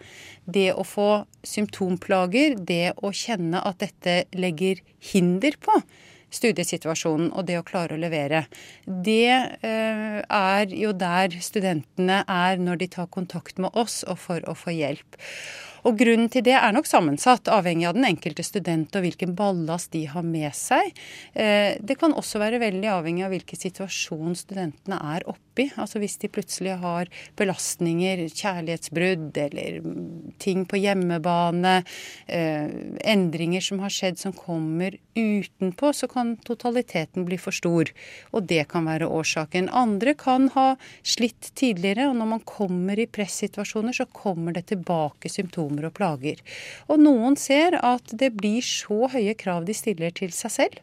det 0.45 0.69
å 0.77 0.85
få 0.85 1.23
symptomplager, 1.45 2.57
det 2.57 2.93
å 3.01 3.11
kjenne 3.13 3.61
at 3.65 3.81
dette 3.81 4.19
legger 4.37 4.83
hinder 5.11 5.57
på 5.61 5.79
studiesituasjonen 6.33 7.31
og 7.31 7.47
det 7.47 7.59
å 7.59 7.65
klare 7.67 7.95
å 7.95 8.01
levere. 8.01 8.45
Det 8.85 9.31
eh, 9.31 10.19
er 10.23 10.75
jo 10.75 10.93
der 10.97 11.37
studentene 11.43 12.23
er 12.27 12.59
når 12.61 12.83
de 12.83 12.91
tar 12.97 13.09
kontakt 13.13 13.61
med 13.61 13.75
oss 13.77 14.03
og 14.07 14.19
for 14.25 14.43
å 14.49 14.57
få 14.57 14.75
hjelp. 14.75 15.19
Og 15.85 15.97
Grunnen 15.99 16.29
til 16.31 16.45
det 16.45 16.55
er 16.57 16.73
nok 16.73 16.87
sammensatt, 16.89 17.49
avhengig 17.51 17.87
av 17.89 17.97
den 17.97 18.07
enkelte 18.07 18.45
student 18.45 18.95
og 18.97 19.05
hvilken 19.05 19.35
ballast 19.37 19.91
de 19.93 20.05
har 20.09 20.25
med 20.25 20.53
seg. 20.57 20.93
Eh, 21.33 21.77
det 21.79 21.97
kan 22.01 22.15
også 22.17 22.41
være 22.41 22.61
veldig 22.63 22.89
avhengig 22.97 23.25
av 23.27 23.33
hvilken 23.35 23.61
situasjon 23.61 24.37
studentene 24.37 24.99
er 25.15 25.25
oppi. 25.29 25.69
Altså 25.77 26.01
Hvis 26.01 26.19
de 26.21 26.29
plutselig 26.29 26.77
har 26.81 27.09
belastninger, 27.39 28.27
kjærlighetsbrudd 28.29 29.37
eller 29.41 29.79
ting 30.41 30.65
på 30.69 30.79
hjemmebane, 30.81 31.83
eh, 32.27 32.67
endringer 33.13 33.61
som 33.61 33.81
har 33.83 33.93
skjedd 33.93 34.19
som 34.21 34.33
kommer 34.33 34.97
utenpå, 35.17 35.93
så 35.93 36.09
kan 36.09 36.35
totaliteten 36.45 37.25
bli 37.25 37.37
for 37.41 37.55
stor. 37.55 37.89
Og 38.33 38.47
det 38.47 38.67
kan 38.69 38.85
være 38.85 39.09
årsaken. 39.09 39.69
Andre 39.73 40.13
kan 40.13 40.49
ha 40.53 40.75
slitt 41.03 41.51
tidligere, 41.57 42.09
og 42.09 42.15
når 42.19 42.31
man 42.35 42.45
kommer 42.45 42.99
i 42.99 43.09
pressituasjoner, 43.09 43.93
så 43.97 44.05
kommer 44.05 44.53
det 44.53 44.67
tilbake 44.69 45.29
symptomer 45.31 45.66
symptomer 45.67 45.87
og 45.87 45.95
plager. 45.95 46.41
Og 46.87 46.99
noen 46.99 47.37
ser 47.37 47.77
at 47.81 48.03
det 48.11 48.35
blir 48.35 48.61
så 48.61 49.07
høye 49.07 49.35
krav 49.35 49.65
de 49.65 49.73
stiller 49.73 50.11
til 50.11 50.31
seg 50.31 50.51
selv, 50.51 50.79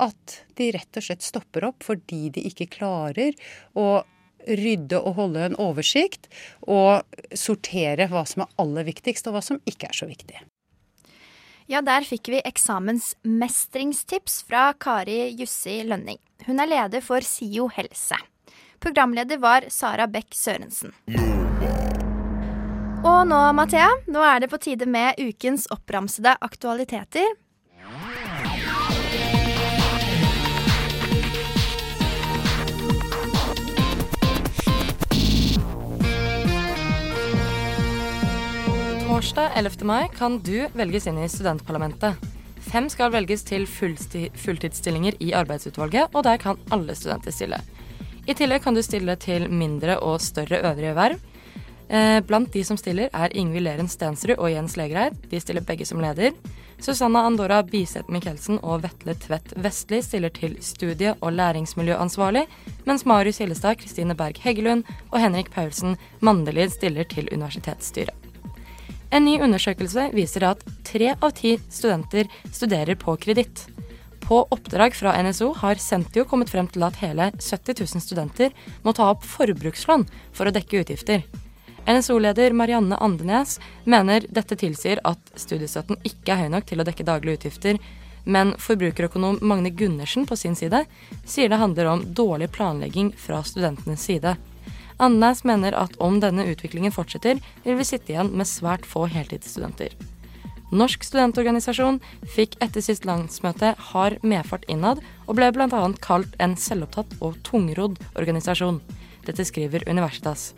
at 0.00 0.44
de 0.56 0.72
rett 0.72 0.96
og 0.96 1.02
slett 1.02 1.22
stopper 1.22 1.64
opp 1.64 1.84
fordi 1.84 2.30
de 2.30 2.46
ikke 2.48 2.78
klarer 2.78 3.34
å 3.74 4.04
rydde 4.42 4.98
og 4.98 5.14
holde 5.14 5.44
en 5.46 5.56
oversikt 5.56 6.26
og 6.66 7.04
sortere 7.34 8.08
hva 8.10 8.24
som 8.26 8.42
er 8.42 8.50
aller 8.58 8.84
viktigst, 8.84 9.26
og 9.28 9.36
hva 9.36 9.42
som 9.42 9.60
ikke 9.64 9.86
er 9.86 9.94
så 9.94 10.08
viktig. 10.08 10.40
Ja, 11.70 11.80
der 11.80 12.02
fikk 12.02 12.28
vi 12.28 12.42
eksamensmestringstips 12.42 14.42
fra 14.48 14.72
Kari 14.74 15.30
Jussi 15.38 15.84
Lønning. 15.86 16.18
Hun 16.46 16.58
er 16.58 16.66
leder 16.66 17.00
for 17.00 17.22
SIO 17.22 17.68
helse. 17.70 18.18
Programleder 18.82 19.38
var 19.38 19.70
Sara 19.70 20.08
Beck 20.10 20.34
Sørensen. 20.34 20.90
Og 23.02 23.24
nå, 23.26 23.38
Mathea, 23.58 23.88
nå 24.14 24.20
er 24.22 24.44
det 24.44 24.48
på 24.52 24.60
tide 24.62 24.86
med 24.86 25.18
ukens 25.18 25.64
oppramsede 25.74 26.36
aktualiteter. 26.38 27.32
Torsdag 39.02 39.58
11. 39.58 39.82
mai 39.82 40.06
kan 40.14 40.38
du 40.38 40.68
velges 40.78 41.10
inn 41.10 41.18
i 41.18 41.26
studentparlamentet. 41.26 42.22
Fem 42.70 42.86
skal 42.86 43.10
velges 43.10 43.42
til 43.50 43.66
fulltidsstillinger 43.66 45.18
i 45.18 45.34
arbeidsutvalget, 45.34 46.14
og 46.14 46.22
der 46.22 46.38
kan 46.38 46.62
alle 46.70 46.94
studenter 46.94 47.34
stille. 47.34 47.58
I 48.30 48.38
tillegg 48.38 48.62
kan 48.62 48.78
du 48.78 48.82
stille 48.86 49.18
til 49.18 49.50
mindre 49.50 49.98
og 49.98 50.22
større 50.22 50.62
øvrige 50.70 50.94
verv. 50.94 51.31
Eh, 51.92 52.20
blant 52.20 52.52
de 52.52 52.64
som 52.64 52.76
stiller, 52.80 53.10
er 53.12 53.34
Ingvild 53.36 53.66
Leren 53.66 53.88
Stensrud 53.88 54.38
og 54.38 54.48
Jens 54.48 54.78
Legreid. 54.80 55.18
De 55.28 55.40
stiller 55.40 55.64
begge 55.68 55.84
som 55.84 56.00
leder. 56.00 56.32
Susanna 56.80 57.20
Andora 57.28 57.58
Biseth 57.68 58.08
Michelsen 58.08 58.56
og 58.64 58.80
Vetle 58.86 59.12
Tvedt 59.20 59.52
Vestli 59.60 60.00
stiller 60.00 60.32
til 60.32 60.56
studie- 60.64 61.12
og 61.20 61.36
læringsmiljøansvarlig, 61.36 62.46
mens 62.88 63.04
Marius 63.04 63.42
Hillestad, 63.44 63.76
Kristine 63.82 64.16
Berg 64.16 64.40
Heggelund 64.40 64.88
og 65.10 65.20
Henrik 65.20 65.52
Paulsen 65.52 65.98
Mandelid 66.20 66.72
stiller 66.72 67.04
til 67.04 67.28
universitetsstyret. 67.28 68.16
En 69.12 69.28
ny 69.28 69.36
undersøkelse 69.44 70.08
viser 70.16 70.48
at 70.48 70.64
tre 70.88 71.12
av 71.12 71.36
ti 71.36 71.58
studenter 71.68 72.24
studerer 72.48 72.96
på 72.96 73.18
kreditt. 73.20 73.66
På 74.24 74.46
oppdrag 74.48 74.96
fra 74.96 75.12
NSO 75.20 75.52
har 75.60 75.76
Sentio 75.76 76.24
kommet 76.24 76.48
frem 76.48 76.72
til 76.72 76.88
at 76.88 76.96
hele 77.04 77.28
70 77.36 77.84
000 77.84 78.00
studenter 78.00 78.56
må 78.82 78.96
ta 78.96 79.12
opp 79.12 79.28
forbrukslån 79.28 80.08
for 80.32 80.48
å 80.48 80.56
dekke 80.56 80.86
utgifter. 80.86 81.28
NSO-leder 81.86 82.52
Marianne 82.52 82.96
Andenes 82.96 83.58
mener 83.84 84.26
dette 84.30 84.56
tilsier 84.58 85.00
at 85.08 85.32
studiestøtten 85.34 85.98
ikke 86.06 86.34
er 86.34 86.44
høy 86.44 86.52
nok 86.54 86.68
til 86.68 86.82
å 86.82 86.86
dekke 86.86 87.06
daglige 87.06 87.40
utgifter, 87.40 87.80
men 88.24 88.54
forbrukerøkonom 88.62 89.40
Magne 89.42 89.72
Gundersen 89.74 90.26
på 90.28 90.38
sin 90.38 90.54
side 90.58 90.84
sier 91.26 91.50
det 91.50 91.58
handler 91.58 91.90
om 91.90 92.04
dårlig 92.14 92.52
planlegging 92.54 93.10
fra 93.18 93.42
studentenes 93.42 94.06
side. 94.06 94.36
Andenes 95.02 95.42
mener 95.48 95.74
at 95.74 95.96
om 95.98 96.20
denne 96.22 96.46
utviklingen 96.46 96.94
fortsetter, 96.94 97.42
vil 97.64 97.78
vi 97.80 97.88
sitte 97.88 98.14
igjen 98.14 98.30
med 98.38 98.46
svært 98.46 98.86
få 98.86 99.08
heltidsstudenter. 99.10 99.96
Norsk 100.72 101.02
studentorganisasjon 101.04 101.98
fikk 102.32 102.54
etter 102.64 102.84
sist 102.84 103.04
landsmøte 103.04 103.74
hard 103.90 104.22
medfart 104.24 104.64
innad, 104.72 105.02
og 105.26 105.36
ble 105.36 105.50
bl.a. 105.52 105.82
kalt 106.00 106.38
en 106.40 106.56
selvopptatt 106.56 107.18
og 107.20 107.36
tungrodd 107.44 107.98
organisasjon. 108.14 108.80
Dette 109.26 109.44
skriver 109.44 109.84
Universitas. 109.90 110.52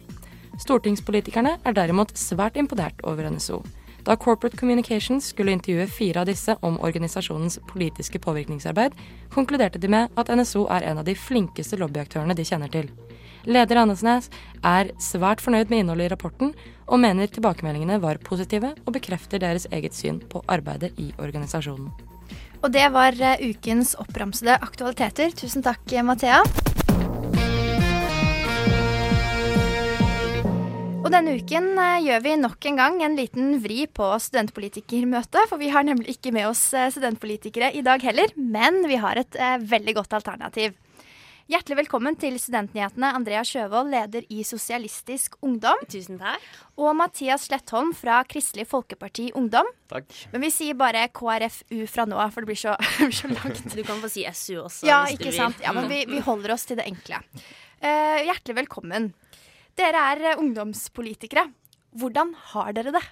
Stortingspolitikerne 0.61 1.57
er 1.65 1.75
derimot 1.75 2.13
svært 2.19 2.59
imponert 2.61 3.01
over 3.03 3.27
NSO. 3.31 3.63
Da 4.05 4.17
Corporate 4.21 4.57
Communications 4.61 5.31
skulle 5.33 5.55
intervjue 5.57 5.87
fire 5.89 6.21
av 6.21 6.29
disse 6.29 6.57
om 6.61 6.77
organisasjonens 6.85 7.59
politiske 7.71 8.21
påvirkningsarbeid, 8.21 8.93
konkluderte 9.33 9.81
de 9.81 9.89
med 9.89 10.13
at 10.21 10.29
NSO 10.29 10.67
er 10.71 10.85
en 10.91 11.01
av 11.01 11.09
de 11.09 11.17
flinkeste 11.17 11.79
lobbyaktørene 11.81 12.37
de 12.37 12.45
kjenner 12.45 12.73
til. 12.73 12.91
Leder 13.49 13.81
Andesnes 13.81 14.31
er 14.65 14.93
svært 15.01 15.43
fornøyd 15.45 15.73
med 15.73 15.83
innholdet 15.83 16.09
i 16.09 16.13
rapporten, 16.13 16.55
og 16.85 17.01
mener 17.01 17.29
tilbakemeldingene 17.33 18.01
var 18.01 18.21
positive 18.25 18.75
og 18.85 18.95
bekrefter 18.97 19.41
deres 19.41 19.69
eget 19.73 19.97
syn 19.97 20.21
på 20.21 20.45
arbeidet 20.49 20.93
i 21.01 21.11
organisasjonen. 21.19 21.91
Og 22.65 22.73
det 22.73 22.87
var 22.93 23.17
eh, 23.21 23.41
ukens 23.51 23.93
oppramsede 24.01 24.57
aktualiteter. 24.65 25.37
Tusen 25.37 25.65
takk, 25.65 25.85
Mathea. 26.05 26.41
Og 31.05 31.11
denne 31.13 31.35
uken 31.37 31.67
eh, 31.77 32.05
gjør 32.07 32.23
vi 32.25 32.31
nok 32.41 32.67
en 32.71 32.79
gang 32.81 32.95
en 33.05 33.17
liten 33.19 33.59
vri 33.61 33.83
på 33.93 34.07
studentpolitikermøtet. 34.25 35.51
For 35.51 35.61
vi 35.61 35.69
har 35.75 35.85
nemlig 35.85 36.15
ikke 36.15 36.33
med 36.33 36.49
oss 36.49 36.63
eh, 36.73 36.89
studentpolitikere 36.95 37.69
i 37.77 37.83
dag 37.85 38.01
heller, 38.09 38.33
men 38.41 38.81
vi 38.89 38.97
har 39.03 39.21
et 39.21 39.37
eh, 39.37 39.59
veldig 39.61 39.99
godt 39.99 40.17
alternativ. 40.17 40.73
Hjertelig 41.53 41.77
velkommen 41.83 42.17
til 42.17 42.39
Studentnyhetene, 42.41 43.11
Andrea 43.19 43.43
Sjøvold, 43.45 43.91
leder 43.93 44.25
i 44.33 44.41
Sosialistisk 44.49 45.37
Ungdom. 45.45 45.83
Tusen 45.93 46.17
takk. 46.17 46.47
Og 46.81 46.97
Mathias 46.97 47.45
Slettholm 47.51 47.91
fra 47.93 48.23
Kristelig 48.25 48.65
Folkeparti 48.71 49.27
Ungdom. 49.37 49.69
Takk. 49.93 50.09
Men 50.33 50.47
vi 50.47 50.51
sier 50.55 50.79
bare 50.81 51.05
KrFU 51.13 51.83
fra 51.85 52.09
nå 52.09 52.17
av, 52.17 52.33
for 52.33 52.41
det 52.41 52.55
blir 52.55 52.63
så, 52.63 52.79
så, 53.19 53.29
langt. 53.29 53.61
Du 53.77 53.85
kan 53.85 54.01
få 54.01 54.09
si 54.09 54.25
SU 54.33 54.63
også. 54.63 54.89
Ja, 54.89 55.03
ikke 55.13 55.37
sant. 55.37 55.61
Ja, 55.61 55.77
men 55.77 55.93
vi, 55.93 56.07
vi 56.09 56.25
holder 56.31 56.57
oss 56.57 56.65
til 56.71 56.81
det 56.81 56.89
enkle. 56.89 57.21
Uh, 57.85 58.25
hjertelig 58.25 58.63
velkommen. 58.63 59.13
Dere 59.75 60.03
er 60.13 60.23
eh, 60.31 60.39
ungdomspolitikere. 60.39 61.49
Hvordan 61.99 62.35
har 62.53 62.75
dere 62.77 62.95
det? 62.95 63.05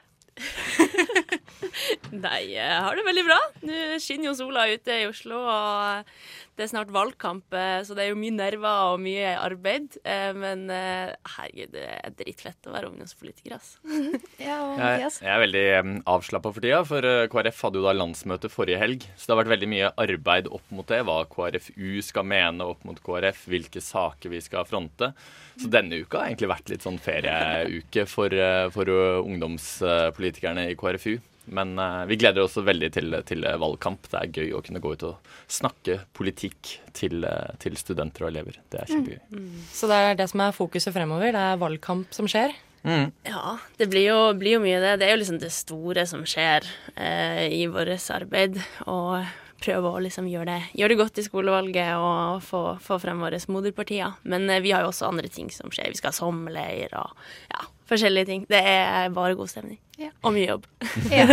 Nei, 2.25 2.41
jeg 2.55 2.79
har 2.87 2.97
det 2.99 3.05
veldig 3.07 3.27
bra. 3.29 3.41
Nå 3.69 3.81
skinner 4.03 4.31
jo 4.31 4.39
sola 4.39 4.67
ute 4.73 5.03
i 5.03 5.09
Oslo, 5.09 5.41
og 5.43 6.13
det 6.59 6.67
er 6.67 6.71
snart 6.73 6.91
valgkamp, 6.93 7.55
eh, 7.57 7.79
så 7.87 7.97
det 7.97 8.05
er 8.05 8.11
jo 8.11 8.19
mye 8.21 8.35
nerver 8.37 8.93
og 8.93 9.01
mye 9.03 9.31
arbeid. 9.41 9.97
Eh, 10.05 10.33
men 10.37 10.67
eh, 10.73 11.15
herregud, 11.37 11.73
det 11.75 11.87
er 11.97 12.17
dritfett 12.19 12.69
å 12.69 12.75
være 12.75 12.91
ungdomspolitiker, 12.93 13.57
altså. 13.57 13.81
Ja, 14.43 14.59
Jeg, 14.77 15.09
jeg 15.23 15.31
er 15.33 15.41
veldig 15.45 15.65
avslappa 16.11 16.53
for 16.53 16.65
tida, 16.65 16.83
for 16.89 17.09
eh, 17.09 17.25
KrF 17.33 17.65
hadde 17.69 17.81
jo 17.81 17.87
da 17.87 17.95
landsmøte 17.97 18.51
forrige 18.53 18.81
helg. 18.83 19.07
Så 19.17 19.29
det 19.29 19.35
har 19.37 19.43
vært 19.45 19.55
veldig 19.55 19.71
mye 19.73 19.93
arbeid 20.05 20.51
opp 20.53 20.75
mot 20.75 20.89
det. 20.93 21.01
Hva 21.09 21.23
KrFU 21.31 22.03
skal 22.05 22.29
mene 22.29 22.69
opp 22.75 22.85
mot 22.89 23.01
KrF, 23.01 23.47
hvilke 23.53 23.83
saker 23.83 24.35
vi 24.35 24.43
skal 24.45 24.69
fronte. 24.69 25.13
Så 25.61 25.69
denne 25.73 25.99
uka 26.01 26.21
har 26.23 26.31
egentlig 26.31 26.49
vært 26.53 26.71
litt 26.73 26.85
sånn 26.85 27.01
ferieuke 27.03 28.07
for, 28.09 28.33
eh, 28.33 28.69
for 28.75 28.89
eh, 28.89 29.21
ungdomspolitikerne 29.25 30.69
i 30.71 30.77
KrFU. 30.79 31.19
Men 31.45 31.75
uh, 31.79 32.05
vi 32.07 32.19
gleder 32.21 32.45
oss 32.45 32.57
veldig 32.57 32.91
til, 32.95 33.17
til 33.27 33.47
eh, 33.49 33.59
valgkamp. 33.59 34.07
Det 34.13 34.19
er 34.21 34.35
gøy 34.41 34.53
å 34.55 34.63
kunne 34.65 34.83
gå 34.83 34.93
ut 34.95 35.07
og 35.09 35.33
snakke 35.51 35.99
politikk 36.15 36.77
til, 36.95 37.25
eh, 37.27 37.55
til 37.63 37.79
studenter 37.81 38.27
og 38.27 38.33
elever. 38.33 38.61
Det 38.71 38.83
er 38.83 38.93
kjempegøy. 38.93 39.49
Så 39.75 39.91
det 39.91 39.99
er 39.99 40.21
det 40.21 40.29
som 40.31 40.45
er 40.45 40.55
fokuset 40.57 40.95
fremover. 40.95 41.35
Det 41.35 41.47
er 41.53 41.63
valgkamp 41.63 42.15
som 42.15 42.31
skjer. 42.31 42.55
Ja, 42.83 43.59
det 43.79 43.87
blir 43.93 44.09
jo, 44.09 44.19
blir 44.39 44.57
jo 44.57 44.63
mye 44.63 44.81
det. 44.83 44.97
Det 45.01 45.07
er 45.07 45.15
jo 45.15 45.21
liksom 45.21 45.39
det 45.43 45.53
store 45.55 46.07
som 46.11 46.25
skjer 46.27 46.67
eh, 46.97 47.47
i 47.55 47.67
vårt 47.71 48.11
arbeid. 48.15 48.59
Og 48.91 49.23
prøve 49.63 49.93
å 49.93 50.01
liksom 50.03 50.27
gjøre 50.31 50.49
det, 50.51 50.71
gjøre 50.79 50.95
det 50.95 50.99
godt 51.01 51.21
i 51.21 51.27
skolevalget 51.27 51.93
og 51.95 52.43
få, 52.45 52.63
få 52.83 52.99
frem 53.03 53.23
våre 53.23 53.39
moderpartier. 53.53 54.19
Men 54.27 54.49
eh, 54.51 54.63
vi 54.65 54.75
har 54.75 54.85
jo 54.85 54.91
også 54.93 55.09
andre 55.11 55.31
ting 55.33 55.51
som 55.55 55.73
skjer. 55.75 55.93
Vi 55.93 56.01
skal 56.01 56.13
ha 56.13 56.19
sommerleir 56.19 56.97
og 56.99 57.15
ja, 57.53 57.67
forskjellige 57.91 58.31
ting. 58.31 58.47
Det 58.51 58.63
er 58.63 59.15
bare 59.15 59.39
god 59.39 59.53
stemning. 59.53 59.79
Ja. 60.03 60.11
Og 60.23 60.35
mye 60.35 60.49
jobb. 60.49 60.67
Ja. 61.13 61.27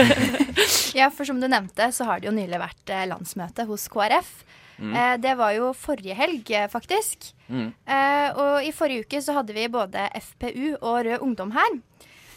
ja, 1.01 1.09
for 1.13 1.27
som 1.27 1.41
du 1.41 1.47
nevnte, 1.49 1.89
så 1.95 2.07
har 2.09 2.21
det 2.21 2.29
jo 2.29 2.35
nylig 2.35 2.61
vært 2.61 2.93
eh, 2.93 3.07
landsmøte 3.09 3.65
hos 3.69 3.87
KrF. 3.91 4.31
Eh, 4.79 5.15
det 5.19 5.35
var 5.35 5.51
jo 5.57 5.73
forrige 5.75 6.15
helg, 6.15 6.53
faktisk. 6.71 7.33
faktisk. 7.33 7.75
Eh, 7.85 8.29
og 8.39 8.63
i 8.63 8.71
forrige 8.75 9.05
uke 9.05 9.21
så 9.21 9.35
hadde 9.39 9.55
vi 9.55 9.67
både 9.71 10.07
FPU 10.21 10.77
og 10.79 11.05
Rød 11.05 11.25
Ungdom 11.25 11.51
her. 11.55 11.79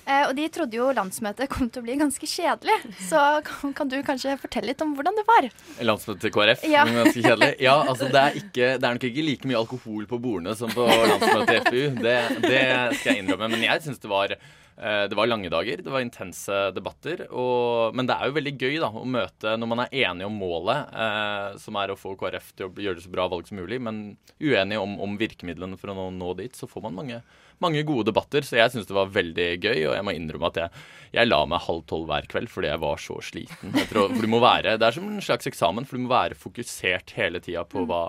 Eh, 0.03 0.25
og 0.27 0.33
de 0.35 0.49
trodde 0.51 0.75
jo 0.75 0.89
landsmøtet 0.97 1.47
kom 1.51 1.69
til 1.71 1.83
å 1.83 1.87
bli 1.87 1.95
ganske 2.01 2.27
kjedelig. 2.27 2.75
Så 3.07 3.21
kan, 3.47 3.75
kan 3.77 3.91
du 3.91 4.01
kanskje 4.03 4.35
fortelle 4.41 4.73
litt 4.73 4.83
om 4.83 4.97
hvordan 4.97 5.15
det 5.19 5.25
var? 5.29 5.47
Landsmøtet 5.87 6.25
til 6.27 6.35
KrF. 6.35 6.65
Ja. 6.67 6.87
Ganske 6.89 7.23
kjedelig. 7.23 7.53
Ja, 7.63 7.77
altså 7.87 8.09
det 8.11 8.23
er, 8.23 8.41
ikke, 8.43 8.73
det 8.81 8.89
er 8.89 8.99
nok 8.99 9.07
ikke 9.13 9.27
like 9.29 9.51
mye 9.51 9.61
alkohol 9.61 10.09
på 10.11 10.19
bordene 10.25 10.57
som 10.59 10.73
på 10.75 10.89
landsmøtet 10.89 11.53
til 11.53 11.63
FPU. 11.69 12.03
Det, 12.03 12.17
det 12.49 12.65
skal 12.99 13.13
jeg 13.13 13.23
innrømme. 13.23 13.53
Men 13.55 13.65
jeg 13.69 13.87
syns 13.87 14.03
det 14.03 14.11
var 14.11 14.35
eh, 14.35 14.51
det 14.77 15.17
var 15.19 15.29
lange 15.29 15.51
dager, 15.53 15.83
det 15.85 15.93
var 15.93 16.03
intense 16.03 16.59
debatter. 16.75 17.27
Og, 17.31 17.95
men 17.97 18.09
det 18.09 18.17
er 18.17 18.29
jo 18.29 18.37
veldig 18.39 18.55
gøy 18.57 18.79
da, 18.83 18.89
å 18.89 19.05
møte 19.09 19.55
når 19.59 19.71
man 19.71 19.85
er 19.85 19.95
enige 20.09 20.29
om 20.29 20.39
målet, 20.41 20.91
eh, 20.97 21.59
som 21.63 21.79
er 21.79 21.93
å 21.93 21.99
få 21.99 22.15
KrF 22.19 22.53
til 22.57 22.69
å 22.69 22.73
gjøre 22.87 22.99
det 22.99 23.05
så 23.05 23.13
bra 23.13 23.29
valg 23.31 23.49
som 23.49 23.61
mulig, 23.61 23.81
men 23.83 24.03
uenige 24.41 24.83
om, 24.83 24.99
om 25.03 25.17
virkemidlene 25.21 25.79
for 25.81 25.93
å 25.93 25.97
nå, 25.99 26.09
nå 26.17 26.33
dit, 26.41 26.57
så 26.57 26.69
får 26.71 26.87
man 26.87 26.97
mange, 26.99 27.21
mange 27.63 27.85
gode 27.89 28.09
debatter. 28.11 28.47
Så 28.47 28.59
jeg 28.59 28.75
syns 28.75 28.89
det 28.89 28.97
var 28.97 29.13
veldig 29.13 29.49
gøy, 29.59 29.79
og 29.91 29.97
jeg 29.97 30.09
må 30.09 30.17
innrømme 30.17 30.53
at 30.53 30.61
jeg, 30.65 30.85
jeg 31.19 31.31
la 31.31 31.43
meg 31.49 31.67
halv 31.69 31.85
tolv 31.91 32.09
hver 32.11 32.29
kveld 32.33 32.53
fordi 32.53 32.73
jeg 32.73 32.83
var 32.83 33.03
så 33.03 33.21
sliten. 33.25 33.77
Tror, 33.93 34.13
for 34.15 34.25
du 34.25 34.33
må 34.33 34.43
være, 34.43 34.79
Det 34.81 34.89
er 34.89 34.99
som 34.99 35.09
en 35.09 35.25
slags 35.25 35.51
eksamen, 35.51 35.89
for 35.89 35.99
du 35.99 36.07
må 36.07 36.15
være 36.15 36.39
fokusert 36.39 37.15
hele 37.19 37.43
tida 37.45 37.67
på 37.69 37.85
hva 37.89 38.05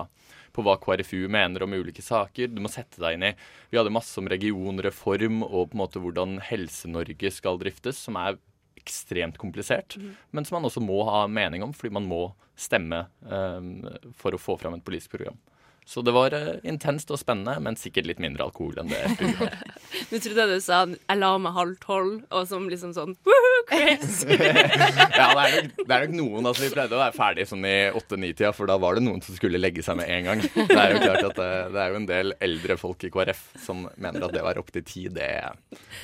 på 0.53 0.63
hva 0.65 0.77
KrFU 0.81 1.27
mener 1.33 1.65
om 1.65 1.73
ulike 1.73 2.03
saker. 2.05 2.51
Du 2.53 2.61
må 2.63 2.71
sette 2.71 3.01
deg 3.01 3.17
inn 3.17 3.27
i 3.31 3.35
Vi 3.71 3.79
hadde 3.79 3.93
masse 3.93 4.15
om 4.21 4.29
regionreform 4.29 5.41
og 5.47 5.71
på 5.71 5.77
en 5.77 5.83
måte 5.83 6.01
hvordan 6.03 6.37
Helse-Norge 6.45 7.33
skal 7.33 7.59
driftes, 7.61 7.99
som 8.05 8.19
er 8.21 8.37
ekstremt 8.83 9.37
komplisert, 9.39 9.95
men 10.31 10.45
som 10.45 10.57
man 10.57 10.67
også 10.67 10.83
må 10.83 10.99
ha 11.07 11.23
mening 11.31 11.63
om, 11.63 11.71
fordi 11.75 11.93
man 11.95 12.07
må 12.09 12.23
stemme 12.59 13.05
um, 13.21 13.85
for 14.19 14.35
å 14.35 14.41
få 14.41 14.57
fram 14.59 14.75
et 14.75 14.83
politisk 14.85 15.15
program. 15.15 15.37
Så 15.85 16.01
det 16.05 16.13
var 16.15 16.33
eh, 16.35 16.59
intenst 16.67 17.11
og 17.11 17.19
spennende, 17.19 17.57
men 17.63 17.75
sikkert 17.79 18.07
litt 18.07 18.21
mindre 18.23 18.45
alkohol 18.47 18.77
enn 18.81 18.91
det 18.91 19.01
du 19.19 19.25
har. 19.39 19.55
Nå 20.11 20.19
trodde 20.23 20.45
jeg 20.45 20.49
du 20.53 20.63
sa 20.63 20.83
'jeg 20.87 21.17
la 21.19 21.31
meg 21.37 21.53
halv 21.57 21.75
tolv', 21.83 22.23
og 22.31 22.47
som 22.47 22.69
liksom 22.71 22.93
sånn 22.95 23.15
woohoo, 23.27 23.63
crazy. 23.69 24.37
Ja, 25.13 25.27
det 25.35 25.43
er, 25.43 25.67
nok, 25.67 25.83
det 25.87 25.95
er 25.95 26.05
nok 26.07 26.15
noen 26.17 26.47
altså 26.49 26.63
Vi 26.65 26.71
pleide 26.73 26.95
å 26.95 27.01
være 27.01 27.15
ferdig 27.15 27.45
sånn 27.49 27.65
i 27.67 27.75
åtte-ni-tida, 27.93 28.53
for 28.55 28.69
da 28.69 28.77
var 28.81 28.95
det 28.97 29.03
noen 29.05 29.21
som 29.25 29.35
skulle 29.35 29.59
legge 29.61 29.83
seg 29.85 29.97
med 29.99 30.09
en 30.09 30.23
gang. 30.29 30.41
Det 30.41 30.77
er 30.79 30.95
jo 30.95 31.01
klart 31.03 31.27
at 31.29 31.35
det, 31.37 31.49
det 31.75 31.81
er 31.83 31.89
jo 31.93 31.99
en 32.01 32.09
del 32.09 32.33
eldre 32.39 32.77
folk 32.79 33.03
i 33.03 33.11
KrF 33.13 33.43
som 33.65 33.87
mener 33.97 34.25
at 34.25 34.33
det 34.33 34.41
å 34.41 34.47
være 34.47 34.63
oppe 34.63 34.75
til 34.79 34.85
ti, 34.87 35.03
det 35.13 35.29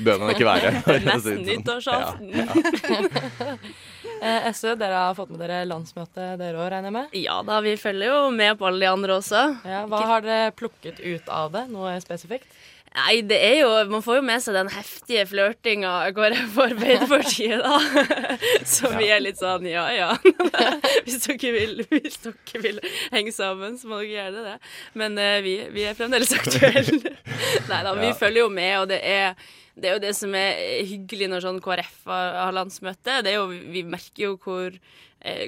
bør 0.04 0.20
man 0.26 0.34
ikke 0.36 0.50
være. 0.50 0.74
si 0.84 1.00
Nesten 1.08 1.24
sånn. 1.24 1.46
nyttårsaften. 1.48 2.28
Ja, 2.36 2.46
ja. 2.46 3.58
Eh, 4.22 4.50
SV, 4.52 4.74
dere 4.80 5.04
har 5.08 5.16
fått 5.16 5.30
med 5.32 5.40
dere 5.44 5.62
landsmøtet 5.70 6.40
dere 6.42 6.60
òg, 6.60 6.68
regner 6.74 6.90
jeg 6.90 6.96
med? 6.98 7.14
Ja 7.20 7.38
da, 7.48 7.62
vi 7.64 7.76
følger 7.80 8.12
jo 8.12 8.24
med 8.36 8.58
på 8.60 8.68
alle 8.68 8.84
de 8.84 8.90
andre 8.92 9.20
også. 9.22 9.46
Ja, 9.68 9.86
hva 9.90 10.02
har 10.14 10.26
dere 10.26 10.52
plukket 10.60 11.00
ut 11.00 11.32
av 11.32 11.54
det? 11.56 11.68
Noe 11.72 11.96
spesifikt? 12.04 12.50
Nei, 12.90 13.20
det 13.22 13.38
er 13.38 13.60
jo 13.60 13.70
Man 13.92 14.02
får 14.02 14.18
jo 14.18 14.24
med 14.26 14.42
seg 14.42 14.56
den 14.58 14.72
heftige 14.74 15.26
flørtinga 15.30 15.92
KrF 16.18 16.58
og 16.58 16.64
Arbeiderpartiet, 16.72 17.62
da. 17.62 17.78
Så 18.74 18.90
vi 18.96 19.12
er 19.14 19.22
litt 19.22 19.38
sånn 19.42 19.68
ja 19.70 19.86
ja. 19.94 20.10
Hvis 21.06 21.22
dere 21.28 21.54
vil, 21.54 21.84
hvis 21.92 22.20
dere 22.26 22.64
vil 22.64 22.82
henge 23.14 23.34
sammen, 23.36 23.78
så 23.78 23.92
må 23.92 24.02
dere 24.02 24.10
gjøre 24.16 24.46
det. 24.48 24.58
Men 25.00 25.22
eh, 25.22 25.38
vi, 25.46 25.56
vi 25.76 25.86
er 25.86 25.98
fremdeles 25.98 26.34
aktuelle. 26.36 27.14
Nei 27.70 27.82
da, 27.86 27.96
vi 28.02 28.12
følger 28.18 28.44
jo 28.48 28.52
med, 28.54 28.76
og 28.82 28.90
det 28.92 29.00
er 29.06 29.50
det 29.82 29.90
er 29.90 29.98
jo 29.98 30.04
det 30.04 30.16
som 30.18 30.34
er 30.38 30.60
hyggelig 30.88 31.30
når 31.32 31.46
sånn 31.46 31.62
KrF 31.64 32.02
har, 32.10 32.34
har 32.46 32.56
landsmøte. 32.56 33.22
Det 33.26 33.34
er 33.34 33.40
jo, 33.40 33.48
vi 33.50 33.84
merker 33.88 34.26
jo 34.26 34.34
hvor, 34.44 34.76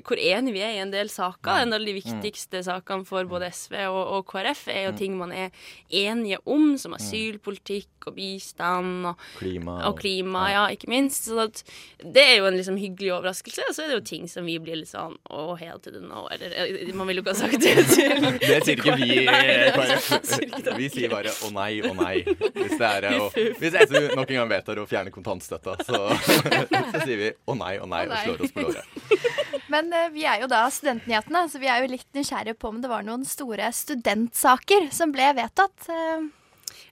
hvor 0.03 0.19
enige 0.19 0.55
vi 0.55 0.63
er 0.65 0.75
i 0.75 0.81
en 0.83 0.91
del 0.91 1.09
saker. 1.11 1.63
En 1.63 1.73
av 1.73 1.85
de 1.85 1.93
viktigste 1.95 2.63
sakene 2.65 3.07
for 3.07 3.27
både 3.29 3.51
SV 3.55 3.77
og, 3.87 4.01
og 4.17 4.25
KrF 4.31 4.67
er 4.73 4.85
jo 4.89 4.97
ting 4.99 5.15
man 5.19 5.31
er 5.31 5.49
enige 5.87 6.41
om, 6.45 6.73
som 6.81 6.95
asylpolitikk 6.97 7.87
og 8.09 8.15
bistand 8.17 9.05
og, 9.11 9.19
Klima 9.37 9.75
og 9.87 9.99
klima, 9.99 10.45
ja, 10.51 10.63
ikke 10.73 10.89
minst. 10.91 11.27
Så 11.29 11.45
det 12.01 12.23
er 12.23 12.35
jo 12.39 12.47
en 12.49 12.57
liksom 12.57 12.77
hyggelig 12.81 13.13
overraskelse. 13.17 13.67
Og 13.69 13.75
så 13.77 13.85
er 13.85 13.91
det 13.91 13.99
jo 13.99 14.05
ting 14.11 14.27
som 14.31 14.47
vi 14.49 14.57
blir 14.61 14.79
litt 14.81 14.91
sånn 14.91 15.15
Å, 15.29 15.43
hell 15.59 15.79
to 15.83 15.93
the 15.93 16.01
nå. 16.03 16.25
Eller 16.33 16.55
eh, 16.63 16.91
man 16.97 17.09
vil 17.09 17.21
jo 17.21 17.25
ikke 17.25 17.35
ha 17.35 17.39
sagt 17.43 17.61
det 17.61 17.75
til 17.91 18.27
Det 18.41 18.59
sier 18.65 18.75
ikke 18.75 18.97
vi 18.99 19.21
i 19.21 19.27
KrF. 19.77 20.09
Vi 20.81 20.89
sier 20.93 21.13
bare 21.13 21.31
'å 21.31 21.51
nei, 21.53 21.71
å 21.85 21.93
nei'. 21.97 22.23
Hvis, 22.25 22.75
det 22.79 22.89
er, 22.89 23.09
å, 23.21 23.29
hvis 23.61 23.77
SV 23.85 24.15
nok 24.17 24.33
en 24.33 24.41
gang 24.41 24.51
vedtar 24.51 24.81
å 24.81 24.87
fjerne 24.89 25.13
kontantstøtta, 25.13 25.77
så, 25.85 26.01
så 26.93 27.03
sier 27.05 27.17
vi 27.21 27.31
'å 27.31 27.57
nei, 27.59 27.75
å 27.81 27.89
nei' 27.89 28.07
og 28.09 28.17
slår 28.25 28.45
oss 28.47 28.55
på 28.55 28.65
låret. 28.65 29.10
Men 29.71 29.93
uh, 29.95 30.09
vi 30.11 30.25
er 30.27 30.43
jo 30.43 30.49
da 30.51 30.65
Studentnyhetene, 30.73 31.45
så 31.47 31.61
vi 31.61 31.69
er 31.71 31.83
jo 31.83 31.93
litt 31.93 32.07
nysgjerrige 32.17 32.59
på 32.59 32.73
om 32.73 32.81
det 32.83 32.91
var 32.91 33.07
noen 33.07 33.23
store 33.27 33.71
studentsaker 33.75 34.89
som 34.95 35.13
ble 35.15 35.31
vedtatt. 35.39 35.89
eh. 35.89 36.29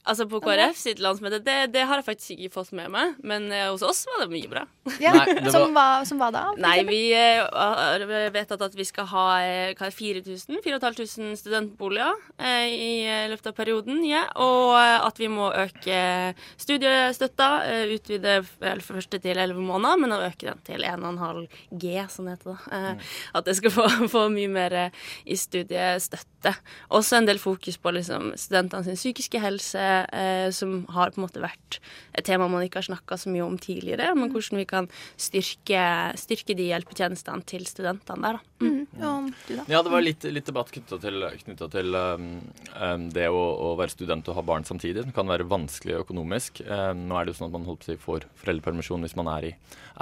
Altså 0.07 0.25
på 0.31 0.39
KrF 0.41 0.77
sitt 0.79 0.99
landsmøte, 1.03 1.41
det, 1.43 1.57
det 1.73 1.83
har 1.85 1.99
jeg 1.99 2.05
faktisk 2.07 2.31
ikke 2.37 2.53
fått 2.55 2.71
med 2.77 2.87
meg. 2.93 3.17
Men 3.21 3.51
eh, 3.51 3.67
hos 3.69 3.83
oss 3.85 4.05
var 4.07 4.23
det 4.23 4.29
mye 4.31 4.49
bra. 4.49 4.63
Ja, 5.03 5.11
Nei, 5.13 5.35
det 5.43 5.51
som, 5.53 5.73
hva, 5.75 6.01
som 6.07 6.17
hva 6.21 6.31
da? 6.33 6.45
Nei, 6.57 6.79
vi 6.87 7.01
har 7.13 8.01
uh, 8.07 8.29
vedtatt 8.33 8.63
at 8.65 8.73
vi 8.77 8.85
skal 8.87 9.05
ha 9.11 9.25
uh, 9.43 9.73
hva 9.77 9.89
er 9.89 9.91
det, 9.91 9.97
4000 9.99 10.63
4500 10.65 11.35
studentboliger 11.37 12.15
uh, 12.15 12.65
i 12.65 13.03
eh, 13.05 13.27
løpet 13.29 13.51
av 13.51 13.57
perioden. 13.59 13.99
Ja. 14.07 14.23
Og 14.41 14.73
eh, 14.79 14.95
at 15.05 15.19
vi 15.21 15.29
må 15.29 15.51
øke 15.51 15.99
studiestøtta. 16.63 17.49
eh, 17.69 17.93
utvide 17.95 18.39
vel 18.61 18.81
for 18.81 18.99
første 18.99 19.19
til 19.21 19.37
11 19.37 19.61
måneder, 19.61 19.99
men 20.01 20.15
å 20.15 20.21
øke 20.25 20.47
den 20.49 20.59
til 20.67 20.85
1,5 20.87 21.45
G, 21.81 21.93
som 22.09 22.25
det 22.29 22.37
heter. 22.37 22.55
da. 22.55 22.79
Eh, 22.95 23.15
At 23.35 23.45
det 23.45 23.55
skal 23.59 23.73
få, 23.75 23.87
få 24.15 24.25
mye 24.33 24.51
mer 24.51 24.75
eh, 24.85 25.05
i 25.25 25.37
studiestøtte. 25.39 26.55
Også 26.95 27.19
en 27.19 27.27
del 27.29 27.39
fokus 27.41 27.77
på 27.77 27.93
liksom, 27.95 28.31
studentene 28.39 28.85
sin 28.87 28.99
psykiske 28.99 29.41
helse, 29.43 29.88
eh, 30.15 30.47
som 30.55 30.83
har 30.93 31.13
på 31.13 31.21
en 31.21 31.25
måte 31.27 31.43
vært 31.43 31.79
et 32.17 32.25
tema 32.27 32.49
man 32.51 32.65
ikke 32.65 32.81
har 32.81 32.89
snakka 32.89 33.17
så 33.19 33.31
mye 33.33 33.45
om 33.45 33.57
tidligere. 33.61 34.11
Men 34.17 34.31
hvordan 34.33 34.61
vi 34.61 34.67
kan 34.69 34.89
styrke, 35.19 35.83
styrke 36.19 36.57
de 36.57 36.69
hjelpetjenestene 36.71 37.45
til 37.49 37.67
studentene 37.69 38.25
der, 38.25 38.39
da. 38.39 38.65
Mm, 38.65 38.78
da? 38.99 39.65
Ja, 39.71 39.81
det 39.85 39.91
var 39.93 40.03
litt, 40.03 40.25
litt 40.29 40.47
debatt 40.49 40.71
knytta 40.73 40.99
til, 41.01 41.25
knyttet 41.43 41.73
til 41.73 41.95
um, 41.95 42.27
um, 42.75 43.05
det 43.13 43.27
å, 43.31 43.39
å 43.69 43.73
være 43.79 43.93
student 43.93 44.27
og 44.29 44.37
ha 44.37 44.43
barn 44.45 44.65
samtidig. 44.67 45.05
Det 45.07 45.15
kan 45.15 45.29
være 45.29 45.47
vanskelig 45.49 45.99
økonomisk. 46.01 46.61
Um, 46.67 47.05
nå 47.09 47.17
er 47.17 47.25
det 47.25 47.33
jo 47.33 47.39
sånn 47.39 47.49
at 47.49 47.55
man 47.57 47.67
holdt 47.67 47.85
på 47.87 47.95
å 47.95 48.01
får 48.03 48.27
foreldrepermisjon 48.41 49.05
hvis 49.05 49.15
man 49.19 49.31
er 49.31 49.49
i, 49.51 49.53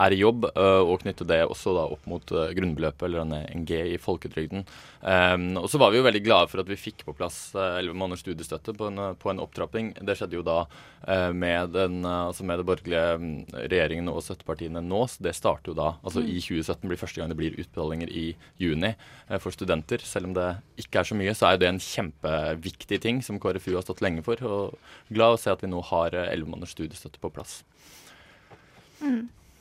er 0.06 0.16
i 0.16 0.20
jobb, 0.22 0.50
uh, 0.58 0.82
og 0.84 1.02
knytte 1.04 1.28
det 1.28 1.42
også 1.46 1.76
da 1.78 1.88
opp 1.94 2.08
mot 2.10 2.36
uh, 2.36 2.50
grunnbeløpet 2.58 3.08
eller 3.08 3.26
en, 3.26 3.66
G 3.68 3.80
i 3.94 3.98
folketrygden. 4.02 4.66
Um, 5.02 5.50
og 5.62 5.70
så 5.72 5.80
var 5.82 5.94
vi 5.94 6.02
jo 6.02 6.08
veldig 6.08 6.24
glade 6.26 6.52
for 6.52 6.62
at 6.64 6.70
vi 6.70 6.80
fikk 6.80 7.06
på 7.08 7.16
plass 7.18 7.52
elleve 7.56 7.96
uh, 7.96 8.00
måneders 8.00 8.24
studiestøtte 8.26 8.76
på 8.78 8.92
en, 8.92 9.02
på 9.20 9.32
en 9.32 9.42
opptrapping. 9.44 9.94
Det 10.06 10.18
skjedde 10.18 10.40
jo 10.40 10.46
da 10.46 10.64
med, 11.08 11.70
den, 11.72 12.02
altså 12.04 12.44
med 12.44 12.60
det 12.60 12.66
borgerlige 12.68 13.04
um, 13.16 13.28
regjeringen 13.54 14.10
og 14.12 14.20
støttepartiene 14.26 14.82
nå, 14.84 15.04
så 15.08 15.24
det 15.24 15.36
starter 15.38 15.72
jo 15.72 15.78
da. 15.78 15.92
Altså 16.02 16.24
i 16.26 16.40
2017 16.42 16.88
blir 16.90 17.00
første 17.00 17.22
gang 17.22 17.32
det 17.32 17.38
blir 17.40 17.56
utbetalinger 17.56 18.12
i 18.12 18.26
juni 18.60 18.87
eh, 18.94 19.40
for 19.44 19.56
studenter. 19.56 20.04
Selv 20.06 20.30
om 20.30 20.36
det 20.38 20.50
ikke 20.84 21.02
er 21.02 21.10
så 21.10 21.18
mye, 21.20 21.36
så 21.38 21.52
er 21.52 21.62
det 21.62 21.72
en 21.72 21.82
kjempeviktig 21.84 23.02
ting 23.04 23.24
som 23.26 23.40
KrFU 23.42 23.74
har 23.76 23.86
stått 23.86 24.04
lenge 24.06 24.26
for. 24.26 24.42
Og 24.44 25.14
glad 25.14 25.38
å 25.38 25.42
se 25.42 25.54
at 25.54 25.64
vi 25.64 25.72
nå 25.72 25.82
har 25.92 26.16
elleve 26.28 26.50
måneders 26.52 26.76
studiestøtte 26.78 27.22
på 27.24 27.34
plass. 27.34 27.62